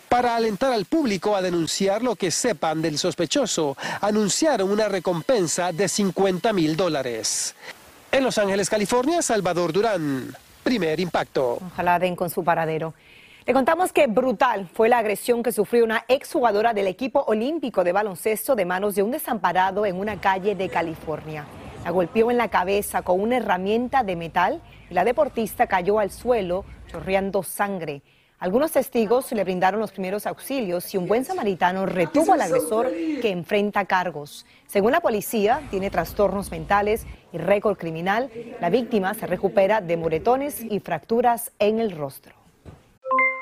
Para 0.10 0.36
alentar 0.36 0.74
al 0.74 0.86
público 0.86 1.36
a 1.36 1.42
denunciar 1.42 2.01
lo 2.01 2.15
que 2.15 2.32
sepan 2.32 2.82
del 2.82 2.98
sospechoso, 2.98 3.77
anunciaron 4.01 4.72
una 4.72 4.88
recompensa 4.88 5.72
de 5.72 5.88
50 5.88 6.51
mil 6.51 6.75
dólares. 6.75 7.54
En 8.12 8.24
Los 8.24 8.38
Ángeles, 8.38 8.70
California, 8.70 9.22
Salvador 9.22 9.72
Durán. 9.72 10.36
Primer 10.63 11.00
impacto. 11.00 11.60
Ojalá 11.74 12.00
den 12.00 12.15
con 12.15 12.32
su 12.32 12.44
paradero. 12.44 12.96
Le 13.48 13.54
contamos 13.54 13.94
que 13.94 14.08
brutal 14.08 14.68
fue 14.74 14.90
la 14.90 14.98
agresión 14.98 15.44
que 15.44 15.52
sufrió 15.52 15.84
una 15.84 16.04
exjugadora 16.08 16.74
del 16.74 16.88
equipo 16.88 17.24
olímpico 17.28 17.84
de 17.84 17.92
baloncesto 17.92 18.56
de 18.56 18.66
manos 18.66 18.96
de 18.96 19.04
un 19.04 19.12
desamparado 19.12 19.86
en 19.86 19.98
una 19.98 20.20
calle 20.20 20.56
de 20.56 20.68
California. 20.68 21.46
La 21.84 21.92
golpeó 21.92 22.32
en 22.32 22.38
la 22.38 22.48
cabeza 22.48 23.04
con 23.04 23.22
una 23.22 23.38
herramienta 23.38 24.04
de 24.04 24.16
metal 24.16 24.64
y 24.90 24.96
la 24.96 25.04
deportista 25.04 25.68
cayó 25.68 26.00
al 26.00 26.10
suelo 26.10 26.66
chorreando 26.88 27.44
sangre. 27.44 28.02
Algunos 28.40 28.72
testigos 28.72 29.32
le 29.32 29.44
brindaron 29.44 29.80
los 29.80 29.92
primeros 29.92 30.25
auxilios 30.25 30.92
y 30.96 30.98
un 30.98 31.08
buen 31.08 31.24
samaritano 31.24 31.86
retuvo 31.86 32.34
al 32.34 32.42
agresor 32.42 32.92
que 32.92 33.30
enfrenta 33.30 33.86
cargos. 33.86 34.48
Según 34.66 34.92
la 34.92 35.02
policía, 35.02 35.62
tiene 35.70 35.92
trastornos 35.92 36.50
mentales 36.50 37.06
y 37.32 37.38
récord 37.38 37.78
criminal. 37.78 38.32
La 38.60 38.72
víctima 38.72 39.14
se 39.14 39.28
recupera 39.28 39.82
de 39.82 39.98
moretones 39.98 40.64
y 40.64 40.80
fracturas 40.80 41.52
en 41.60 41.78
el 41.80 41.92
rostro. 41.92 42.45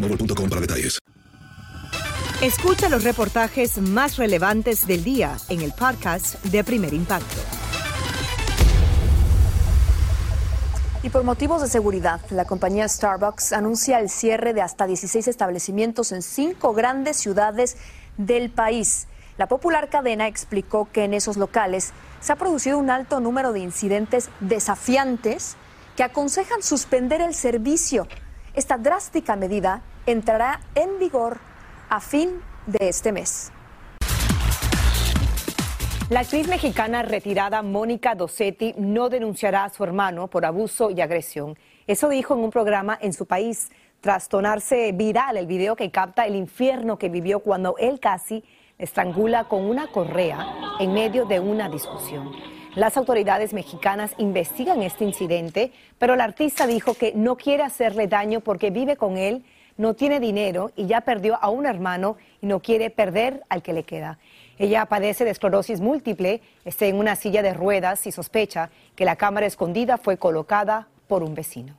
boostmobile.com 0.00 0.48
para 0.48 0.60
detalles. 0.60 0.98
Escucha 2.40 2.88
los 2.88 3.02
reportajes 3.02 3.78
más 3.78 4.16
relevantes 4.16 4.86
del 4.86 5.02
día 5.02 5.36
en 5.48 5.60
el 5.60 5.72
podcast 5.72 6.40
de 6.44 6.62
Primer 6.62 6.94
Impacto. 6.94 7.36
Y 11.02 11.10
por 11.10 11.24
motivos 11.24 11.62
de 11.62 11.68
seguridad, 11.68 12.20
la 12.30 12.44
compañía 12.44 12.88
Starbucks 12.88 13.52
anuncia 13.52 13.98
el 13.98 14.08
cierre 14.08 14.52
de 14.52 14.62
hasta 14.62 14.86
16 14.86 15.26
establecimientos 15.26 16.12
en 16.12 16.22
cinco 16.22 16.74
grandes 16.74 17.16
ciudades 17.16 17.76
del 18.16 18.50
país. 18.50 19.08
La 19.36 19.46
popular 19.46 19.90
cadena 19.90 20.26
explicó 20.26 20.88
que 20.92 21.04
en 21.04 21.14
esos 21.14 21.36
locales 21.36 21.92
se 22.20 22.32
ha 22.32 22.36
producido 22.36 22.78
un 22.78 22.90
alto 22.90 23.20
número 23.20 23.52
de 23.52 23.60
incidentes 23.60 24.30
desafiantes 24.40 25.56
que 25.96 26.02
aconsejan 26.02 26.62
suspender 26.62 27.20
el 27.20 27.34
servicio. 27.34 28.06
Esta 28.58 28.76
drástica 28.76 29.36
medida 29.36 29.82
entrará 30.04 30.58
en 30.74 30.98
vigor 30.98 31.38
a 31.88 32.00
fin 32.00 32.42
de 32.66 32.88
este 32.88 33.12
mes. 33.12 33.52
La 36.10 36.20
actriz 36.20 36.48
mexicana 36.48 37.02
retirada 37.02 37.62
Mónica 37.62 38.16
Dosetti 38.16 38.74
no 38.76 39.10
denunciará 39.10 39.62
a 39.62 39.68
su 39.68 39.84
hermano 39.84 40.26
por 40.26 40.44
abuso 40.44 40.90
y 40.90 41.00
agresión. 41.00 41.56
Eso 41.86 42.08
dijo 42.08 42.34
en 42.34 42.40
un 42.40 42.50
programa 42.50 42.98
en 43.00 43.12
su 43.12 43.26
país, 43.26 43.70
tras 44.00 44.28
tornarse 44.28 44.90
viral 44.90 45.36
el 45.36 45.46
video 45.46 45.76
que 45.76 45.92
capta 45.92 46.26
el 46.26 46.34
infierno 46.34 46.98
que 46.98 47.10
vivió 47.10 47.38
cuando 47.38 47.76
él 47.78 48.00
casi 48.00 48.42
estrangula 48.76 49.44
con 49.44 49.66
una 49.66 49.86
correa 49.86 50.44
en 50.80 50.94
medio 50.94 51.26
de 51.26 51.38
una 51.38 51.68
discusión. 51.68 52.57
Las 52.78 52.96
autoridades 52.96 53.54
mexicanas 53.54 54.14
investigan 54.18 54.84
este 54.84 55.02
incidente, 55.02 55.72
pero 55.98 56.14
la 56.14 56.22
artista 56.22 56.64
dijo 56.64 56.94
que 56.94 57.12
no 57.12 57.34
quiere 57.34 57.64
hacerle 57.64 58.06
daño 58.06 58.38
porque 58.38 58.70
vive 58.70 58.94
con 58.94 59.16
él, 59.16 59.44
no 59.76 59.94
tiene 59.94 60.20
dinero 60.20 60.70
y 60.76 60.86
ya 60.86 61.00
perdió 61.00 61.42
a 61.42 61.48
un 61.48 61.66
hermano 61.66 62.18
y 62.40 62.46
no 62.46 62.60
quiere 62.60 62.90
perder 62.90 63.42
al 63.48 63.64
que 63.64 63.72
le 63.72 63.82
queda. 63.82 64.20
Ella 64.60 64.86
padece 64.86 65.24
de 65.24 65.32
esclerosis 65.32 65.80
múltiple, 65.80 66.40
está 66.64 66.86
en 66.86 67.00
una 67.00 67.16
silla 67.16 67.42
de 67.42 67.52
ruedas 67.52 68.06
y 68.06 68.12
sospecha 68.12 68.70
que 68.94 69.04
la 69.04 69.16
cámara 69.16 69.46
escondida 69.46 69.98
fue 69.98 70.16
colocada 70.16 70.86
por 71.08 71.24
un 71.24 71.34
vecino. 71.34 71.74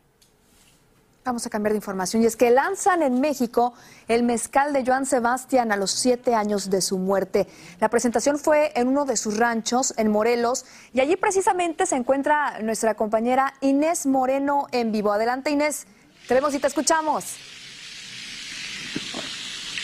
Vamos 1.26 1.46
a 1.46 1.50
cambiar 1.50 1.74
de 1.74 1.78
información 1.78 2.24
y 2.24 2.26
es 2.26 2.38
que 2.38 2.50
lanzan 2.50 3.04
en 3.04 3.20
México 3.20 3.74
el 4.08 4.24
mezcal 4.24 4.72
de 4.72 4.86
Joan 4.86 5.06
Sebastián 5.06 5.72
a 5.72 5.76
los 5.76 5.92
siete 5.92 6.34
años 6.34 6.70
de 6.70 6.82
su 6.82 6.98
muerte. 6.98 7.46
La 7.80 7.90
presentación 7.90 8.40
fue 8.40 8.72
en 8.76 8.88
uno 8.88 9.04
de 9.06 9.18
sus 9.18 9.38
ranchos 9.38 9.94
en 9.98 10.10
Morelos 10.12 10.66
y 10.94 11.02
allí 11.02 11.18
precisamente 11.18 11.86
se 11.86 11.98
encuentra 11.98 12.60
nuestra 12.62 12.96
compañera 12.96 13.54
Inés 13.60 14.06
Moreno 14.06 14.68
en 14.72 14.94
vivo. 14.94 15.12
Adelante 15.12 15.52
Inés, 15.52 15.88
te 16.28 16.34
vemos 16.34 16.56
y 16.56 16.60
te 16.60 16.68
escuchamos. 16.68 17.59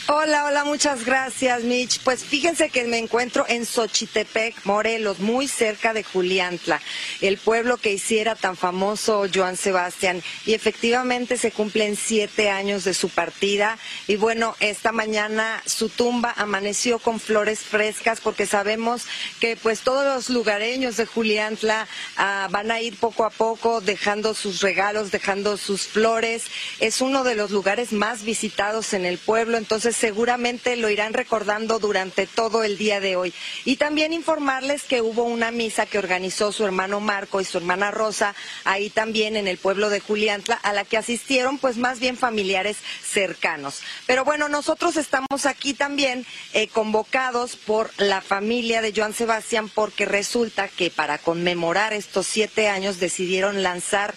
Hola, 0.07 0.45
hola, 0.45 0.63
muchas 0.65 1.03
gracias, 1.03 1.63
Mitch. 1.63 1.99
Pues 2.03 2.23
fíjense 2.23 2.69
que 2.69 2.83
me 2.83 2.99
encuentro 2.99 3.43
en 3.47 3.65
Xochitepec, 3.65 4.63
Morelos, 4.63 5.17
muy 5.17 5.47
cerca 5.47 5.93
de 5.93 6.03
Juliantla, 6.03 6.79
el 7.21 7.39
pueblo 7.39 7.77
que 7.77 7.93
hiciera 7.93 8.35
tan 8.35 8.55
famoso 8.55 9.25
Joan 9.33 9.57
Sebastián. 9.57 10.21
Y 10.45 10.53
efectivamente 10.53 11.37
se 11.37 11.49
cumplen 11.49 11.95
siete 11.95 12.51
años 12.51 12.83
de 12.83 12.93
su 12.93 13.09
partida. 13.09 13.79
Y 14.05 14.15
bueno, 14.17 14.55
esta 14.59 14.91
mañana 14.91 15.63
su 15.65 15.89
tumba 15.89 16.35
amaneció 16.37 16.99
con 16.99 17.19
flores 17.19 17.61
frescas 17.61 18.21
porque 18.21 18.45
sabemos 18.45 19.07
que 19.39 19.57
pues 19.57 19.79
todos 19.79 20.05
los 20.05 20.29
lugareños 20.29 20.97
de 20.97 21.07
Juliantla 21.07 21.87
ah, 22.17 22.47
van 22.51 22.69
a 22.69 22.79
ir 22.79 22.95
poco 22.99 23.25
a 23.25 23.31
poco 23.31 23.81
dejando 23.81 24.35
sus 24.35 24.61
regalos, 24.61 25.09
dejando 25.09 25.57
sus 25.57 25.87
flores. 25.87 26.43
Es 26.79 27.01
uno 27.01 27.23
de 27.23 27.33
los 27.33 27.49
lugares 27.49 27.91
más 27.91 28.21
visitados 28.21 28.93
en 28.93 29.07
el 29.07 29.17
pueblo, 29.17 29.57
entonces 29.57 29.94
seguramente 29.95 30.75
lo 30.75 30.89
irán 30.89 31.13
recordando 31.13 31.79
durante 31.79 32.27
todo 32.27 32.63
el 32.63 32.77
día 32.77 32.99
de 32.99 33.15
hoy. 33.15 33.33
Y 33.63 33.77
también 33.77 34.13
informarles 34.13 34.83
que 34.83 35.01
hubo 35.01 35.23
una 35.23 35.51
misa 35.51 35.85
que 35.85 35.97
organizó 35.97 36.51
su 36.51 36.65
hermano 36.65 36.99
Marco 36.99 37.41
y 37.41 37.45
su 37.45 37.57
hermana 37.57 37.91
Rosa 37.91 38.35
ahí 38.63 38.89
también 38.89 39.35
en 39.35 39.47
el 39.47 39.57
pueblo 39.57 39.89
de 39.89 39.99
Juliantla, 39.99 40.55
a 40.55 40.73
la 40.73 40.83
que 40.83 40.97
asistieron 40.97 41.57
pues 41.57 41.77
más 41.77 41.99
bien 41.99 42.17
familiares 42.17 42.77
cercanos. 43.03 43.81
Pero 44.05 44.25
bueno, 44.25 44.49
nosotros 44.49 44.97
estamos 44.97 45.45
aquí 45.45 45.73
también 45.73 46.25
eh, 46.53 46.67
convocados 46.67 47.55
por 47.55 47.91
la 47.97 48.21
familia 48.21 48.81
de 48.81 48.93
Joan 48.95 49.13
Sebastián 49.13 49.69
porque 49.69 50.05
resulta 50.05 50.67
que 50.67 50.89
para 50.89 51.17
conmemorar 51.17 51.93
estos 51.93 52.27
siete 52.27 52.67
años 52.67 52.99
decidieron 52.99 53.63
lanzar 53.63 54.15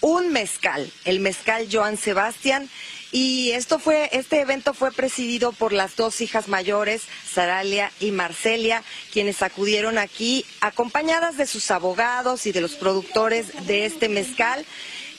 un 0.00 0.32
mezcal, 0.32 0.92
el 1.04 1.20
mezcal 1.20 1.68
Joan 1.70 1.96
Sebastián. 1.96 2.68
Y 3.14 3.50
esto 3.52 3.78
fue, 3.78 4.08
este 4.12 4.40
evento 4.40 4.72
fue 4.72 4.90
presidido 4.90 5.52
por 5.52 5.74
las 5.74 5.96
dos 5.96 6.22
hijas 6.22 6.48
mayores, 6.48 7.02
Saralia 7.30 7.92
y 8.00 8.10
Marcelia, 8.10 8.82
quienes 9.12 9.42
acudieron 9.42 9.98
aquí 9.98 10.46
acompañadas 10.62 11.36
de 11.36 11.46
sus 11.46 11.70
abogados 11.70 12.46
y 12.46 12.52
de 12.52 12.62
los 12.62 12.74
productores 12.74 13.66
de 13.66 13.84
este 13.84 14.08
mezcal 14.08 14.64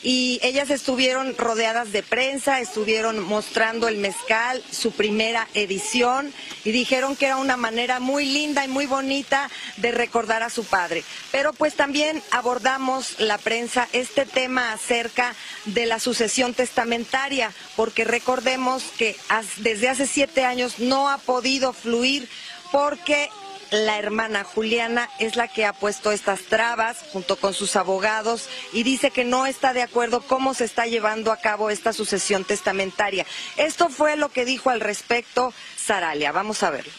y 0.04 0.40
ellas 0.44 0.70
estuvieron 0.70 1.36
rodeadas 1.38 1.94
de 1.94 2.04
prensa, 2.04 2.60
estuvieron 2.60 3.24
mostrando 3.24 3.88
el 3.88 3.98
mezcal, 3.98 4.62
su 4.70 4.92
primera 4.92 5.48
edición, 5.54 6.34
y 6.66 6.72
dijeron 6.72 7.16
que 7.16 7.28
era 7.28 7.38
una 7.38 7.56
manera 7.56 8.02
muy 8.02 8.26
linda 8.26 8.66
y 8.66 8.68
muy 8.68 8.86
bonita 8.86 9.50
de 9.78 9.92
recordar 9.92 10.44
a 10.44 10.50
su 10.50 10.66
padre. 10.66 11.04
Pero 11.32 11.54
pues 11.54 11.76
también 11.76 12.22
abordamos 12.32 13.20
la 13.20 13.38
prensa 13.38 13.88
este 13.94 14.26
tema 14.26 14.74
acerca 14.74 15.36
de 15.66 15.86
la 15.86 16.00
sucesión 16.00 16.54
testamentaria, 16.54 17.52
porque 17.78 18.04
recordemos 18.04 18.84
que 18.98 19.16
desde 19.58 19.88
hace 19.88 20.06
siete 20.06 20.44
años 20.44 20.80
no 20.80 21.10
ha 21.10 21.18
podido 21.18 21.72
fluir 21.72 22.28
porque 22.72 23.30
la 23.74 23.98
hermana 23.98 24.44
Juliana 24.44 25.10
es 25.20 25.36
la 25.36 25.48
que 25.48 25.65
ha 25.65 25.74
puesto 25.74 26.12
estas 26.12 26.42
trabas 26.44 27.03
junto 27.12 27.38
con 27.38 27.56
sus 27.56 27.75
abogados 27.75 28.48
y 28.72 28.84
dice 28.84 29.10
que 29.10 29.25
no 29.25 29.48
está 29.48 29.74
de 29.74 29.82
acuerdo 29.82 30.22
cómo 30.22 30.53
se 30.53 30.65
está 30.65 30.86
llevando 30.86 31.32
a 31.32 31.38
cabo 31.38 31.72
esta 31.72 31.92
sucesión 31.92 32.44
testamentaria. 32.44 33.25
Esto 33.58 33.89
fue 33.89 34.15
lo 34.15 34.30
que 34.30 34.46
dijo 34.46 34.70
al 34.70 34.80
respecto 34.80 35.53
Saralia. 35.75 36.32
Vamos 36.32 36.62
a 36.62 36.70
verlo. 36.70 36.94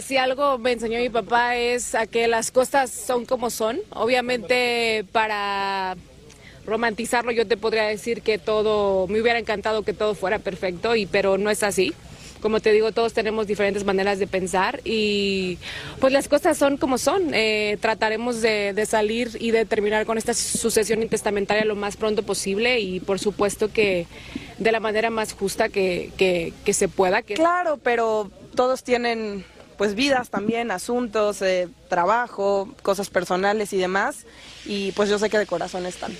Si 0.00 0.16
algo 0.16 0.56
me 0.58 0.72
enseñó 0.72 0.98
mi 0.98 1.10
papá 1.10 1.56
es 1.56 1.94
a 1.94 2.06
que 2.06 2.26
las 2.26 2.50
cosas 2.50 2.90
son 2.90 3.26
como 3.26 3.50
son. 3.50 3.78
Obviamente 3.90 5.04
para 5.12 5.96
romantizarlo 6.64 7.30
yo 7.30 7.46
te 7.46 7.58
podría 7.58 7.84
decir 7.84 8.22
que 8.22 8.38
todo, 8.38 9.06
me 9.06 9.20
hubiera 9.20 9.38
encantado 9.38 9.82
que 9.82 9.92
todo 9.92 10.14
fuera 10.14 10.38
perfecto, 10.38 10.96
y, 10.96 11.04
pero 11.04 11.36
no 11.36 11.50
es 11.50 11.62
así 11.62 11.94
como 12.40 12.60
te 12.60 12.72
digo, 12.72 12.92
todos 12.92 13.12
tenemos 13.12 13.46
diferentes 13.46 13.84
maneras 13.84 14.18
de 14.18 14.26
pensar 14.26 14.80
y 14.84 15.58
pues 16.00 16.12
las 16.12 16.28
cosas 16.28 16.56
son 16.56 16.76
como 16.76 16.98
son. 16.98 17.34
Eh, 17.34 17.78
trataremos 17.80 18.40
de, 18.40 18.86
salir 18.86 19.36
y 19.40 19.50
de 19.50 19.64
terminar 19.64 20.06
con 20.06 20.18
esta 20.18 20.34
sucesión 20.34 21.02
intestamentaria 21.02 21.64
lo 21.64 21.76
más 21.76 21.96
pronto 21.96 22.22
posible 22.22 22.80
y 22.80 23.00
por 23.00 23.18
supuesto 23.18 23.72
que 23.72 24.06
de 24.58 24.72
la 24.72 24.80
manera 24.80 25.10
más 25.10 25.32
justa 25.32 25.68
que, 25.68 26.12
que, 26.16 26.72
se 26.72 26.88
pueda. 26.88 27.22
Claro, 27.22 27.78
pero 27.82 28.30
todos 28.54 28.82
tienen 28.84 29.44
pues 29.76 29.94
vidas 29.94 30.30
también, 30.30 30.70
asuntos, 30.70 31.40
eh, 31.42 31.68
trabajo, 31.88 32.68
cosas 32.82 33.10
personales 33.10 33.72
y 33.72 33.78
demás 33.78 34.26
y 34.64 34.92
pues 34.92 35.08
yo 35.08 35.18
sé 35.18 35.30
que 35.30 35.38
de 35.38 35.46
corazón 35.46 35.86
están. 35.86 36.12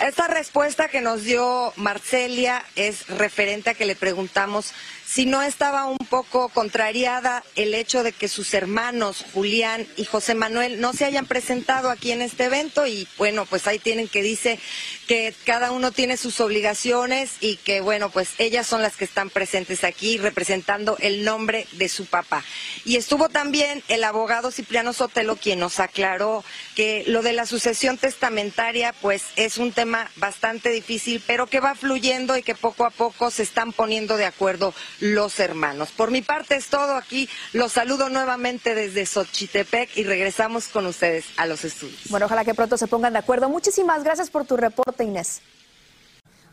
Esta 0.00 0.26
respuesta 0.26 0.88
que 0.88 1.00
nos 1.00 1.22
dio 1.22 1.72
Marcelia 1.76 2.64
es 2.74 3.06
referente 3.06 3.70
a 3.70 3.74
que 3.74 3.86
le 3.86 3.94
preguntamos 3.94 4.72
si 5.06 5.24
no 5.24 5.42
estaba 5.42 5.84
un 5.84 5.98
poco 5.98 6.48
contrariada 6.48 7.44
el 7.54 7.74
hecho 7.74 8.02
de 8.02 8.10
que 8.10 8.26
sus 8.26 8.54
hermanos 8.54 9.24
Julián 9.32 9.86
y 9.96 10.04
José 10.04 10.34
Manuel 10.34 10.80
no 10.80 10.92
se 10.92 11.04
hayan 11.04 11.26
presentado 11.26 11.90
aquí 11.90 12.10
en 12.10 12.22
este 12.22 12.44
evento. 12.44 12.86
Y 12.86 13.06
bueno, 13.18 13.46
pues 13.46 13.68
ahí 13.68 13.78
tienen 13.78 14.08
que 14.08 14.22
dice 14.22 14.58
que 15.06 15.34
cada 15.44 15.70
uno 15.70 15.92
tiene 15.92 16.16
sus 16.16 16.40
obligaciones 16.40 17.32
y 17.40 17.56
que 17.56 17.80
bueno, 17.80 18.10
pues 18.10 18.30
ellas 18.38 18.66
son 18.66 18.82
las 18.82 18.96
que 18.96 19.04
están 19.04 19.30
presentes 19.30 19.84
aquí 19.84 20.18
representando 20.18 20.96
el 21.00 21.24
nombre 21.24 21.66
de 21.72 21.88
su 21.88 22.06
papá. 22.06 22.44
Y 22.84 22.96
estuvo 22.96 23.28
también 23.28 23.82
el 23.88 24.04
abogado 24.04 24.50
Cipriano 24.50 24.92
Sotelo 24.92 25.36
quien 25.36 25.60
nos 25.60 25.80
aclaró 25.80 26.44
que 26.74 27.04
lo 27.06 27.22
de 27.22 27.32
la 27.32 27.46
sucesión 27.46 27.98
testamentaria 27.98 28.94
pues 29.00 29.24
es 29.36 29.58
un 29.58 29.72
tema 29.72 30.10
bastante 30.16 30.70
difícil, 30.70 31.22
pero 31.26 31.46
que 31.46 31.60
va 31.60 31.74
fluyendo 31.74 32.36
y 32.36 32.42
que 32.42 32.54
poco 32.54 32.84
a 32.84 32.90
poco 32.90 33.30
se 33.30 33.42
están 33.42 33.72
poniendo 33.72 34.16
de 34.16 34.26
acuerdo 34.26 34.74
los 35.00 35.40
hermanos. 35.40 35.90
Por 35.90 36.10
mi 36.10 36.22
parte 36.22 36.56
es 36.56 36.66
todo 36.68 36.94
aquí. 36.94 37.28
Los 37.52 37.72
saludo 37.72 38.08
nuevamente 38.08 38.74
desde 38.74 39.06
Xochitepec 39.06 39.96
y 39.96 40.04
regresamos 40.04 40.68
con 40.68 40.86
ustedes 40.86 41.24
a 41.36 41.46
los 41.46 41.64
estudios. 41.64 42.00
Bueno, 42.08 42.26
ojalá 42.26 42.44
que 42.44 42.54
pronto 42.54 42.76
se 42.76 42.86
pongan 42.86 43.12
de 43.12 43.18
acuerdo. 43.18 43.48
Muchísimas 43.48 44.04
gracias 44.04 44.30
por 44.30 44.44
tu 44.44 44.56
reporte, 44.56 44.93
Inés. 45.02 45.42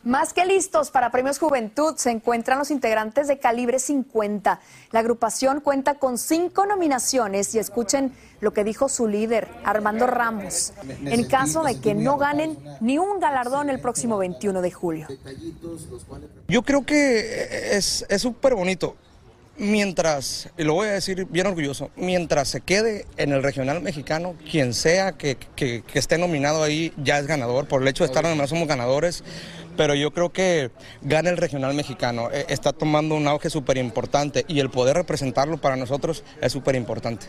Más 0.04 0.32
que 0.32 0.44
listos 0.44 0.90
para 0.90 1.12
Premios 1.12 1.38
Juventud 1.38 1.94
se 1.96 2.10
encuentran 2.10 2.58
los 2.58 2.72
integrantes 2.72 3.28
de 3.28 3.38
Calibre 3.38 3.78
50. 3.78 4.58
La 4.90 4.98
agrupación 4.98 5.60
cuenta 5.60 5.94
con 5.94 6.18
cinco 6.18 6.66
nominaciones 6.66 7.54
y 7.54 7.60
escuchen 7.60 8.12
lo 8.40 8.52
que 8.52 8.64
dijo 8.64 8.88
su 8.88 9.06
líder, 9.06 9.46
Armando 9.62 10.08
Ramos, 10.08 10.72
en 11.04 11.24
caso 11.28 11.62
de 11.62 11.80
que 11.80 11.94
no 11.94 12.16
ganen 12.16 12.58
ni 12.80 12.98
un 12.98 13.20
galardón 13.20 13.70
el 13.70 13.80
próximo 13.80 14.18
21 14.18 14.60
de 14.60 14.70
julio. 14.72 15.06
Yo 16.48 16.62
creo 16.62 16.84
que 16.84 17.76
es 17.76 18.04
súper 18.18 18.56
bonito. 18.56 18.96
Mientras, 19.58 20.48
y 20.56 20.64
lo 20.64 20.74
voy 20.74 20.88
a 20.88 20.92
decir 20.92 21.26
bien 21.26 21.46
orgulloso, 21.46 21.90
mientras 21.94 22.48
se 22.48 22.62
quede 22.62 23.06
en 23.16 23.32
el 23.32 23.42
regional 23.42 23.80
mexicano, 23.82 24.34
quien 24.50 24.72
sea 24.72 25.12
que, 25.12 25.36
que 25.56 25.82
esté 25.92 26.16
nominado 26.18 26.62
ahí 26.62 26.92
ya 26.96 27.18
es 27.18 27.26
ganador. 27.26 27.66
Por 27.68 27.82
el 27.82 27.88
hecho 27.88 28.04
de 28.04 28.08
estar 28.08 28.24
nominados 28.24 28.50
somos 28.50 28.66
ganadores 28.66 29.22
pero 29.76 29.94
yo 29.94 30.12
creo 30.12 30.32
que 30.32 30.70
gana 31.00 31.30
el 31.30 31.36
regional 31.36 31.74
mexicano, 31.74 32.30
eh, 32.30 32.46
está 32.48 32.72
tomando 32.72 33.14
un 33.14 33.26
auge 33.26 33.50
súper 33.50 33.78
importante 33.78 34.44
y 34.48 34.60
el 34.60 34.70
poder 34.70 34.96
representarlo 34.96 35.58
para 35.58 35.76
nosotros 35.76 36.24
es 36.40 36.52
súper 36.52 36.74
importante. 36.74 37.26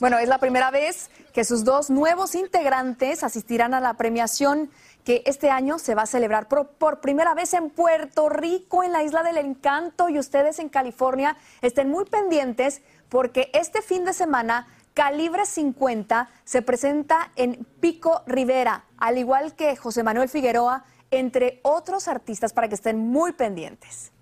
Bueno, 0.00 0.18
es 0.18 0.28
la 0.28 0.38
primera 0.38 0.70
vez 0.70 1.10
que 1.34 1.44
sus 1.44 1.64
dos 1.64 1.90
nuevos 1.90 2.36
integrantes 2.36 3.24
asistirán 3.24 3.74
a 3.74 3.80
la 3.80 3.94
premiación 3.94 4.70
que 5.02 5.24
este 5.26 5.50
año 5.50 5.80
se 5.80 5.96
va 5.96 6.02
a 6.02 6.06
celebrar 6.06 6.46
por, 6.46 7.00
primera 7.00 7.34
vez 7.34 7.54
en 7.54 7.70
Puerto 7.70 8.28
Rico, 8.28 8.84
en 8.84 8.92
la 8.92 9.02
Isla 9.02 9.24
del 9.24 9.38
Encanto, 9.38 10.08
y 10.08 10.20
ustedes 10.20 10.60
en 10.60 10.68
California 10.68 11.36
estén 11.60 11.90
muy 11.90 12.04
pendientes 12.04 12.82
porque 13.08 13.50
este 13.52 13.82
fin 13.82 14.04
de 14.04 14.12
semana 14.12 14.68
Calibre 14.94 15.44
50 15.44 16.30
se 16.44 16.62
presenta 16.62 17.32
en 17.34 17.66
Pico 17.80 18.22
Rivera, 18.28 18.84
al 18.96 19.18
igual 19.18 19.56
que 19.56 19.74
José 19.74 20.04
Manuel 20.04 20.28
Figueroa 20.28 20.84
entre 21.10 21.58
otros 21.62 22.06
artistas 22.06 22.52
para 22.52 22.68
que 22.68 22.76
estén 22.76 22.98
muy 22.98 23.32
pendientes. 23.32 24.12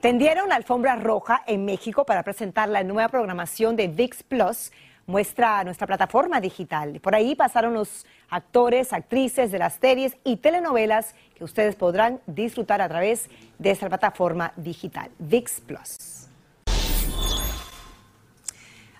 Tendieron 0.00 0.52
alfombra 0.52 0.94
roja 0.96 1.42
en 1.46 1.64
México 1.64 2.06
para 2.06 2.22
presentar 2.22 2.68
la 2.68 2.84
nueva 2.84 3.08
programación 3.08 3.74
de 3.74 3.88
VIX 3.88 4.22
Plus, 4.22 4.72
muestra 5.06 5.64
nuestra 5.64 5.86
plataforma 5.86 6.40
digital. 6.40 7.00
Por 7.00 7.14
ahí 7.14 7.34
pasaron 7.34 7.74
los 7.74 8.06
actores, 8.30 8.92
actrices 8.92 9.52
de 9.52 9.58
las 9.58 9.74
series 9.74 10.16
y 10.24 10.36
telenovelas 10.36 11.14
que 11.34 11.44
ustedes 11.44 11.74
podrán 11.74 12.20
disfrutar 12.26 12.80
a 12.80 12.88
través 12.88 13.28
de 13.58 13.70
esta 13.70 13.88
plataforma 13.88 14.52
digital, 14.56 15.10
VIX 15.18 15.60
Plus. 15.60 16.28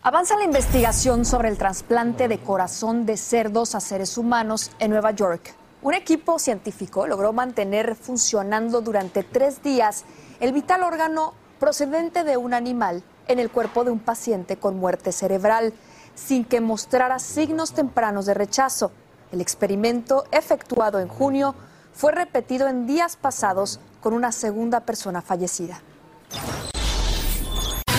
Avanza 0.04 0.36
la 0.36 0.44
investigación 0.44 1.24
sobre 1.24 1.48
el 1.48 1.58
trasplante 1.58 2.26
de 2.26 2.38
corazón 2.38 3.06
de 3.06 3.16
cerdos 3.16 3.76
a 3.76 3.80
seres 3.80 4.18
humanos 4.18 4.72
en 4.80 4.90
Nueva 4.90 5.12
York. 5.12 5.54
Un 5.80 5.94
equipo 5.94 6.40
científico 6.40 7.06
logró 7.06 7.32
mantener 7.32 7.94
funcionando 7.94 8.80
durante 8.80 9.22
tres 9.22 9.62
días 9.62 10.04
el 10.40 10.52
vital 10.52 10.82
órgano 10.82 11.34
procedente 11.60 12.24
de 12.24 12.36
un 12.36 12.52
animal 12.52 13.04
en 13.28 13.38
el 13.38 13.50
cuerpo 13.50 13.84
de 13.84 13.92
un 13.92 14.00
paciente 14.00 14.56
con 14.56 14.78
muerte 14.80 15.12
cerebral, 15.12 15.72
sin 16.14 16.44
que 16.44 16.61
mostrara 16.61 17.18
signos 17.18 17.72
tempranos 17.72 18.27
de 18.27 18.35
rechazo. 18.35 18.92
El 19.31 19.40
experimento, 19.40 20.25
efectuado 20.31 21.01
en 21.01 21.09
junio, 21.09 21.55
fue 21.92 22.12
repetido 22.12 22.68
en 22.68 22.87
días 22.87 23.16
pasados 23.16 23.81
con 24.01 24.14
una 24.14 24.33
segunda 24.33 24.81
persona 24.81 25.22
fallecida. 25.22 25.81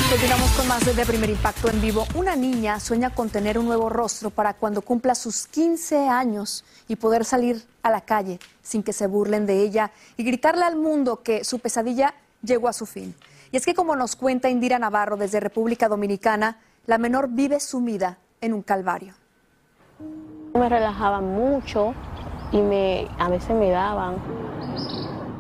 Continuamos 0.10 0.52
con 0.52 0.68
más 0.68 0.86
de 0.86 1.06
Primer 1.08 1.32
Impacto 1.32 1.70
en 1.72 1.82
vivo. 1.82 2.06
Una 2.14 2.36
niña 2.36 2.80
sueña 2.80 3.10
con 3.10 3.30
tener 3.30 3.58
un 3.58 3.66
nuevo 3.66 3.90
rostro 3.90 4.30
para 4.30 4.54
cuando 4.54 4.82
cumpla 4.82 5.16
sus 5.16 5.48
15 5.48 6.08
años 6.08 6.64
y 6.88 6.98
poder 6.98 7.26
salir 7.26 7.66
a 7.82 7.90
la 7.90 8.02
calle 8.02 8.40
sin 8.62 8.84
que 8.84 8.94
se 8.94 9.08
burlen 9.08 9.48
de 9.48 9.62
ella 9.62 9.90
y 10.16 10.24
gritarle 10.24 10.66
al 10.66 10.76
mundo 10.76 11.24
que 11.24 11.44
su 11.44 11.58
pesadilla 11.58 12.14
llegó 12.44 12.68
a 12.68 12.74
su 12.74 12.86
fin. 12.86 13.16
Y 13.52 13.58
es 13.58 13.66
que 13.66 13.74
como 13.74 13.96
nos 13.96 14.16
cuenta 14.16 14.50
Indira 14.50 14.78
Navarro 14.78 15.18
desde 15.18 15.40
República 15.40 15.88
Dominicana, 15.88 16.60
la 16.86 16.98
menor 16.98 17.30
vive 17.30 17.60
sumida 17.60 18.18
en 18.42 18.54
un 18.54 18.62
calvario. 18.62 19.14
Me 20.54 20.68
relajaba 20.68 21.22
mucho 21.22 21.94
y 22.52 22.58
me, 22.58 23.08
a 23.18 23.30
veces 23.30 23.56
me 23.56 23.70
daban 23.70 24.16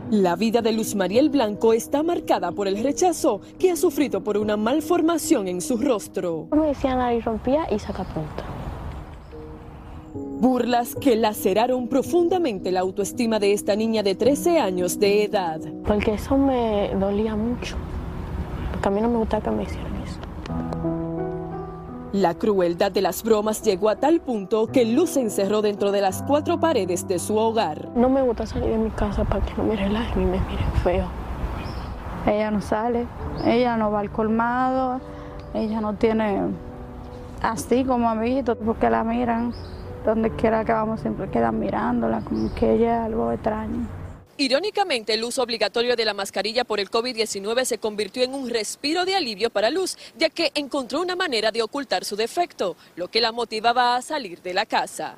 La 0.09 0.35
vida 0.35 0.61
de 0.61 0.71
Luz 0.71 0.95
Mariel 0.95 1.29
Blanco 1.29 1.73
está 1.73 2.01
marcada 2.01 2.51
por 2.51 2.67
el 2.67 2.81
rechazo 2.81 3.41
que 3.59 3.71
ha 3.71 3.75
sufrido 3.75 4.23
por 4.23 4.37
una 4.37 4.55
malformación 4.57 5.47
en 5.47 5.61
su 5.61 5.77
rostro. 5.77 6.47
Me 6.51 6.67
decían 6.67 6.99
ahí 7.01 7.19
rompía 7.19 7.67
y 7.69 7.77
saca 7.77 8.03
punta. 8.05 8.43
Burlas 10.13 10.95
que 10.95 11.15
laceraron 11.15 11.87
profundamente 11.87 12.71
la 12.71 12.81
autoestima 12.81 13.39
de 13.39 13.53
esta 13.53 13.75
niña 13.75 14.03
de 14.03 14.15
13 14.15 14.59
años 14.59 14.99
de 14.99 15.23
edad. 15.23 15.59
Porque 15.85 16.13
eso 16.13 16.37
me 16.37 16.93
dolía 16.95 17.35
mucho. 17.35 17.75
Porque 18.71 18.87
a 18.87 18.91
mí 18.91 19.01
no 19.01 19.09
me 19.09 19.17
gustaba 19.17 19.43
que 19.43 19.51
me 19.51 19.63
hicieran 19.63 19.95
eso. 20.03 21.02
La 22.13 22.35
crueldad 22.35 22.91
de 22.91 23.01
las 23.01 23.23
bromas 23.23 23.63
llegó 23.63 23.89
a 23.89 23.95
tal 23.95 24.19
punto 24.21 24.67
que 24.67 24.85
Luz 24.85 25.09
se 25.09 25.21
encerró 25.21 25.63
dentro 25.63 25.91
de 25.91 25.99
las 25.99 26.21
cuatro 26.21 26.59
paredes 26.59 27.07
de 27.07 27.17
su 27.17 27.35
hogar. 27.37 27.89
No 27.95 28.07
me 28.07 28.21
gusta 28.21 28.45
salir 28.45 28.69
de 28.69 28.77
mi 28.77 28.91
casa 28.91 29.23
para 29.23 29.43
que 29.43 29.55
no 29.55 29.63
me 29.63 29.75
relajen 29.75 30.21
y 30.21 30.25
me 30.25 30.39
miren 30.39 30.73
feo. 30.83 31.07
Ella 32.27 32.51
no 32.51 32.61
sale, 32.61 33.07
ella 33.43 33.77
no 33.77 33.89
va 33.89 34.01
al 34.01 34.11
colmado, 34.11 35.01
ella 35.55 35.81
no 35.81 35.95
tiene 35.95 36.49
así 37.41 37.83
como 37.83 38.07
amiguitos 38.07 38.59
porque 38.63 38.91
la 38.91 39.03
miran. 39.03 39.51
Donde 40.05 40.29
quiera 40.29 40.63
que 40.65 40.71
vamos 40.71 40.99
siempre 40.99 41.31
quedan 41.31 41.57
mirándola 41.57 42.21
como 42.21 42.53
que 42.53 42.73
ella 42.73 42.99
es 42.99 43.05
algo 43.05 43.31
extraño. 43.31 43.87
Irónicamente, 44.43 45.13
el 45.13 45.23
uso 45.23 45.41
obligatorio 45.41 45.95
de 45.95 46.03
la 46.03 46.13
mascarilla 46.13 46.65
por 46.65 46.81
el 46.81 46.91
COVID-19 46.91 47.63
se 47.63 47.77
convirtió 47.77 48.23
en 48.23 48.35
un 48.35 48.49
respiro 48.49 49.05
de 49.05 49.15
alivio 49.15 49.49
para 49.49 49.69
Luz, 49.69 49.97
ya 50.17 50.29
que 50.29 50.51
encontró 50.53 50.99
una 50.99 51.15
manera 51.15 51.53
de 51.53 51.61
ocultar 51.61 52.03
su 52.03 52.17
defecto, 52.17 52.75
lo 52.97 53.07
que 53.07 53.21
la 53.21 53.31
motivaba 53.31 53.95
a 53.95 54.01
salir 54.01 54.41
de 54.41 54.53
la 54.53 54.65
casa. 54.65 55.15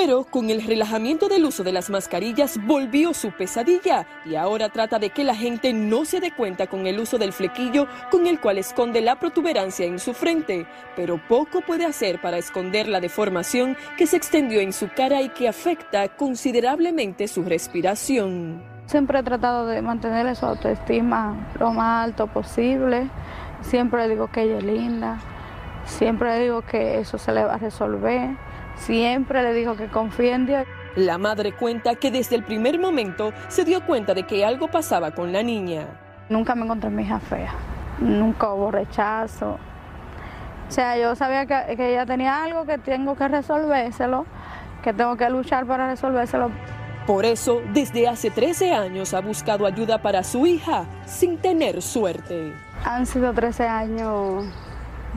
Pero 0.00 0.22
con 0.22 0.48
el 0.48 0.62
relajamiento 0.62 1.26
del 1.28 1.44
uso 1.44 1.64
de 1.64 1.72
las 1.72 1.90
mascarillas 1.90 2.56
volvió 2.64 3.12
su 3.12 3.32
pesadilla 3.32 4.06
y 4.24 4.36
ahora 4.36 4.68
trata 4.68 5.00
de 5.00 5.10
que 5.10 5.24
la 5.24 5.34
gente 5.34 5.72
no 5.72 6.04
se 6.04 6.20
dé 6.20 6.30
cuenta 6.30 6.68
con 6.68 6.86
el 6.86 7.00
uso 7.00 7.18
del 7.18 7.32
flequillo 7.32 7.88
con 8.08 8.28
el 8.28 8.38
cual 8.38 8.58
esconde 8.58 9.00
la 9.00 9.18
protuberancia 9.18 9.86
en 9.86 9.98
su 9.98 10.14
frente, 10.14 10.68
pero 10.94 11.20
poco 11.26 11.62
puede 11.62 11.84
hacer 11.84 12.20
para 12.20 12.38
esconder 12.38 12.86
la 12.86 13.00
deformación 13.00 13.76
que 13.96 14.06
se 14.06 14.16
extendió 14.16 14.60
en 14.60 14.72
su 14.72 14.88
cara 14.88 15.20
y 15.20 15.30
que 15.30 15.48
afecta 15.48 16.06
considerablemente 16.10 17.26
su 17.26 17.42
respiración. 17.42 18.62
Siempre 18.86 19.18
he 19.18 19.22
tratado 19.24 19.66
de 19.66 19.82
mantener 19.82 20.36
su 20.36 20.46
autoestima 20.46 21.34
lo 21.58 21.72
más 21.72 22.04
alto 22.04 22.28
posible. 22.28 23.10
Siempre 23.62 24.06
digo 24.06 24.28
que 24.30 24.42
ella 24.42 24.58
es 24.58 24.64
linda. 24.64 25.18
Siempre 25.86 26.38
digo 26.38 26.62
que 26.62 27.00
eso 27.00 27.18
se 27.18 27.32
le 27.32 27.42
va 27.42 27.54
a 27.54 27.58
resolver. 27.58 28.36
Siempre 28.78 29.42
le 29.42 29.52
dijo 29.52 29.76
que 29.76 29.88
confíe 29.88 30.32
en 30.32 30.46
Dios. 30.46 30.64
La 30.96 31.18
madre 31.18 31.52
cuenta 31.52 31.94
que 31.94 32.10
desde 32.10 32.36
el 32.36 32.44
primer 32.44 32.78
momento 32.78 33.32
se 33.48 33.64
dio 33.64 33.84
cuenta 33.84 34.14
de 34.14 34.24
que 34.24 34.44
algo 34.44 34.68
pasaba 34.68 35.12
con 35.12 35.32
la 35.32 35.42
niña. 35.42 35.86
Nunca 36.28 36.54
me 36.54 36.64
encontré 36.64 36.90
mi 36.90 37.02
hija 37.02 37.20
fea. 37.20 37.52
Nunca 38.00 38.52
hubo 38.52 38.70
rechazo. 38.70 39.58
O 40.68 40.70
sea, 40.70 40.98
yo 40.98 41.14
sabía 41.14 41.46
que, 41.46 41.76
que 41.76 41.92
ella 41.92 42.04
tenía 42.04 42.42
algo 42.42 42.66
que 42.66 42.78
tengo 42.78 43.16
que 43.16 43.28
resolvérselo, 43.28 44.26
que 44.82 44.92
tengo 44.92 45.16
que 45.16 45.30
luchar 45.30 45.66
para 45.66 45.88
resolvérselo. 45.88 46.50
Por 47.06 47.24
eso, 47.24 47.62
desde 47.72 48.06
hace 48.06 48.30
13 48.30 48.74
años 48.74 49.14
ha 49.14 49.20
buscado 49.20 49.64
ayuda 49.64 50.02
para 50.02 50.22
su 50.22 50.46
hija 50.46 50.84
sin 51.06 51.38
tener 51.38 51.80
suerte. 51.80 52.52
Han 52.84 53.06
sido 53.06 53.32
13 53.32 53.66
años 53.66 54.44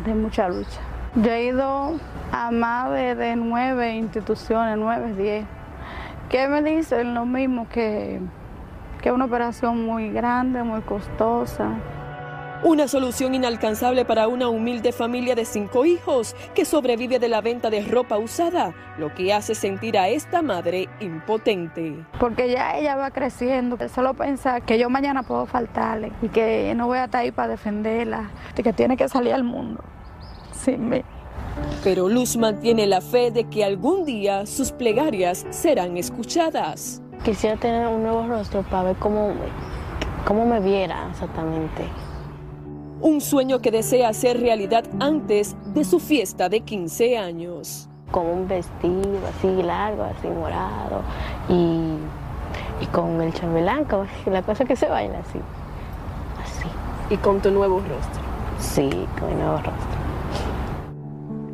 de 0.05 0.15
mucha 0.15 0.47
lucha. 0.47 0.79
Yo 1.15 1.31
he 1.31 1.47
ido 1.47 1.99
a 2.31 2.51
más 2.51 2.91
de, 2.91 3.15
de 3.15 3.35
nueve 3.35 3.95
instituciones, 3.95 4.77
nueve, 4.77 5.13
diez, 5.13 5.45
que 6.29 6.47
me 6.47 6.61
dicen 6.61 7.13
lo 7.13 7.25
mismo 7.25 7.67
que, 7.69 8.19
que 9.01 9.11
una 9.11 9.25
operación 9.25 9.85
muy 9.85 10.09
grande, 10.09 10.63
muy 10.63 10.81
costosa. 10.81 11.69
Una 12.63 12.87
solución 12.87 13.33
inalcanzable 13.33 14.05
para 14.05 14.27
una 14.27 14.47
humilde 14.47 14.91
familia 14.91 15.33
de 15.33 15.45
cinco 15.45 15.83
hijos 15.83 16.35
que 16.53 16.63
sobrevive 16.63 17.17
de 17.17 17.27
la 17.27 17.41
venta 17.41 17.71
de 17.71 17.81
ropa 17.81 18.19
usada, 18.19 18.71
lo 18.99 19.11
que 19.15 19.33
hace 19.33 19.55
sentir 19.55 19.97
a 19.97 20.09
esta 20.09 20.43
madre 20.43 20.87
impotente. 20.99 22.05
Porque 22.19 22.51
ya 22.51 22.77
ella 22.77 22.95
va 22.95 23.09
creciendo, 23.09 23.77
solo 23.89 24.13
pensar 24.13 24.61
que 24.61 24.77
yo 24.77 24.91
mañana 24.91 25.23
puedo 25.23 25.47
faltarle 25.47 26.11
y 26.21 26.27
que 26.27 26.71
no 26.75 26.85
voy 26.85 26.99
a 26.99 27.05
estar 27.05 27.21
ahí 27.21 27.31
para 27.31 27.47
defenderla, 27.47 28.29
que 28.53 28.71
tiene 28.73 28.95
que 28.95 29.09
salir 29.09 29.33
al 29.33 29.43
mundo 29.43 29.83
sin 30.51 30.87
mí. 30.87 31.03
Pero 31.83 32.09
Luz 32.09 32.37
mantiene 32.37 32.85
la 32.85 33.01
fe 33.01 33.31
de 33.31 33.45
que 33.45 33.63
algún 33.65 34.05
día 34.05 34.45
sus 34.45 34.71
plegarias 34.71 35.47
serán 35.49 35.97
escuchadas. 35.97 37.01
Quisiera 37.23 37.57
tener 37.57 37.87
un 37.87 38.03
nuevo 38.03 38.27
rostro 38.27 38.61
para 38.63 38.83
ver 38.83 38.95
cómo, 38.97 39.31
cómo 40.25 40.45
me 40.45 40.59
viera 40.59 41.07
exactamente. 41.09 41.83
Un 43.01 43.19
sueño 43.19 43.59
que 43.59 43.71
desea 43.71 44.09
hacer 44.09 44.39
realidad 44.39 44.83
antes 44.99 45.55
de 45.73 45.83
su 45.83 45.99
fiesta 45.99 46.49
de 46.49 46.61
15 46.61 47.17
años. 47.17 47.89
Con 48.11 48.27
un 48.27 48.47
vestido 48.47 49.19
así 49.29 49.63
largo, 49.63 50.03
así 50.03 50.27
morado 50.27 51.01
y, 51.49 51.95
y 52.83 52.85
con 52.91 53.21
el 53.21 53.33
chambelán, 53.33 53.87
la 54.25 54.41
cosa 54.43 54.65
que 54.65 54.75
se 54.75 54.87
baila 54.87 55.19
así. 55.19 55.39
Así. 56.43 56.67
¿Y 57.09 57.17
con 57.17 57.41
tu 57.41 57.49
nuevo 57.49 57.79
rostro? 57.79 58.21
Sí, 58.59 58.89
con 59.17 59.29
mi 59.29 59.35
nuevo 59.35 59.57
rostro. 59.57 60.00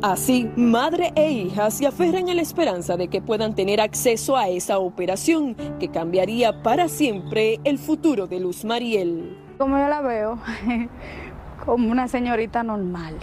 Así, 0.00 0.48
madre 0.54 1.10
e 1.16 1.28
hija 1.32 1.72
se 1.72 1.84
aferran 1.84 2.28
a 2.28 2.34
la 2.34 2.40
esperanza 2.42 2.96
de 2.96 3.08
que 3.08 3.20
puedan 3.20 3.56
tener 3.56 3.80
acceso 3.80 4.36
a 4.36 4.48
esa 4.48 4.78
operación 4.78 5.56
que 5.80 5.88
cambiaría 5.88 6.62
para 6.62 6.88
siempre 6.88 7.58
el 7.64 7.78
futuro 7.78 8.28
de 8.28 8.38
Luz 8.38 8.64
Mariel. 8.64 9.36
Como 9.58 9.76
yo 9.76 9.88
la 9.88 10.00
veo, 10.00 10.38
como 11.66 11.90
una 11.90 12.06
señorita 12.06 12.62
normal, 12.62 13.16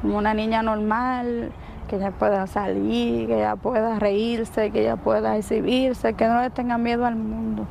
como 0.00 0.16
una 0.16 0.32
niña 0.32 0.62
normal, 0.62 1.52
que 1.86 1.96
ella 1.96 2.12
pueda 2.12 2.46
salir, 2.46 3.26
que 3.26 3.34
ella 3.34 3.56
pueda 3.56 3.98
reírse, 3.98 4.70
que 4.70 4.80
ella 4.80 4.96
pueda 4.96 5.36
exhibirse, 5.36 6.14
que 6.14 6.26
no 6.28 6.40
le 6.40 6.48
tenga 6.48 6.78
miedo 6.78 7.04
al 7.04 7.16
mundo, 7.16 7.66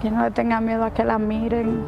que 0.00 0.10
no 0.10 0.24
le 0.24 0.30
tenga 0.30 0.62
miedo 0.62 0.82
a 0.84 0.94
que 0.94 1.04
la 1.04 1.18
miren. 1.18 1.84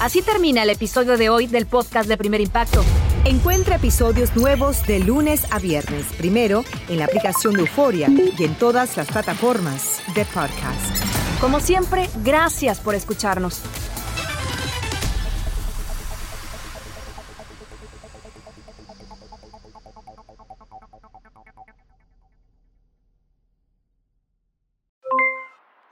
Así 0.00 0.22
termina 0.22 0.64
el 0.64 0.70
episodio 0.70 1.16
de 1.16 1.28
hoy 1.28 1.46
del 1.46 1.66
podcast 1.66 2.08
de 2.08 2.16
Primer 2.16 2.40
Impacto. 2.40 2.82
Encuentra 3.24 3.76
episodios 3.76 4.34
nuevos 4.34 4.84
de 4.88 4.98
lunes 4.98 5.46
a 5.52 5.60
viernes, 5.60 6.04
primero 6.18 6.64
en 6.88 6.98
la 6.98 7.04
aplicación 7.04 7.54
de 7.54 7.60
Euforia 7.60 8.08
y 8.08 8.42
en 8.42 8.58
todas 8.58 8.96
las 8.96 9.06
plataformas 9.06 10.02
de 10.16 10.24
podcast. 10.24 10.96
Como 11.40 11.60
siempre, 11.60 12.10
gracias 12.24 12.80
por 12.80 12.96
escucharnos. 12.96 13.62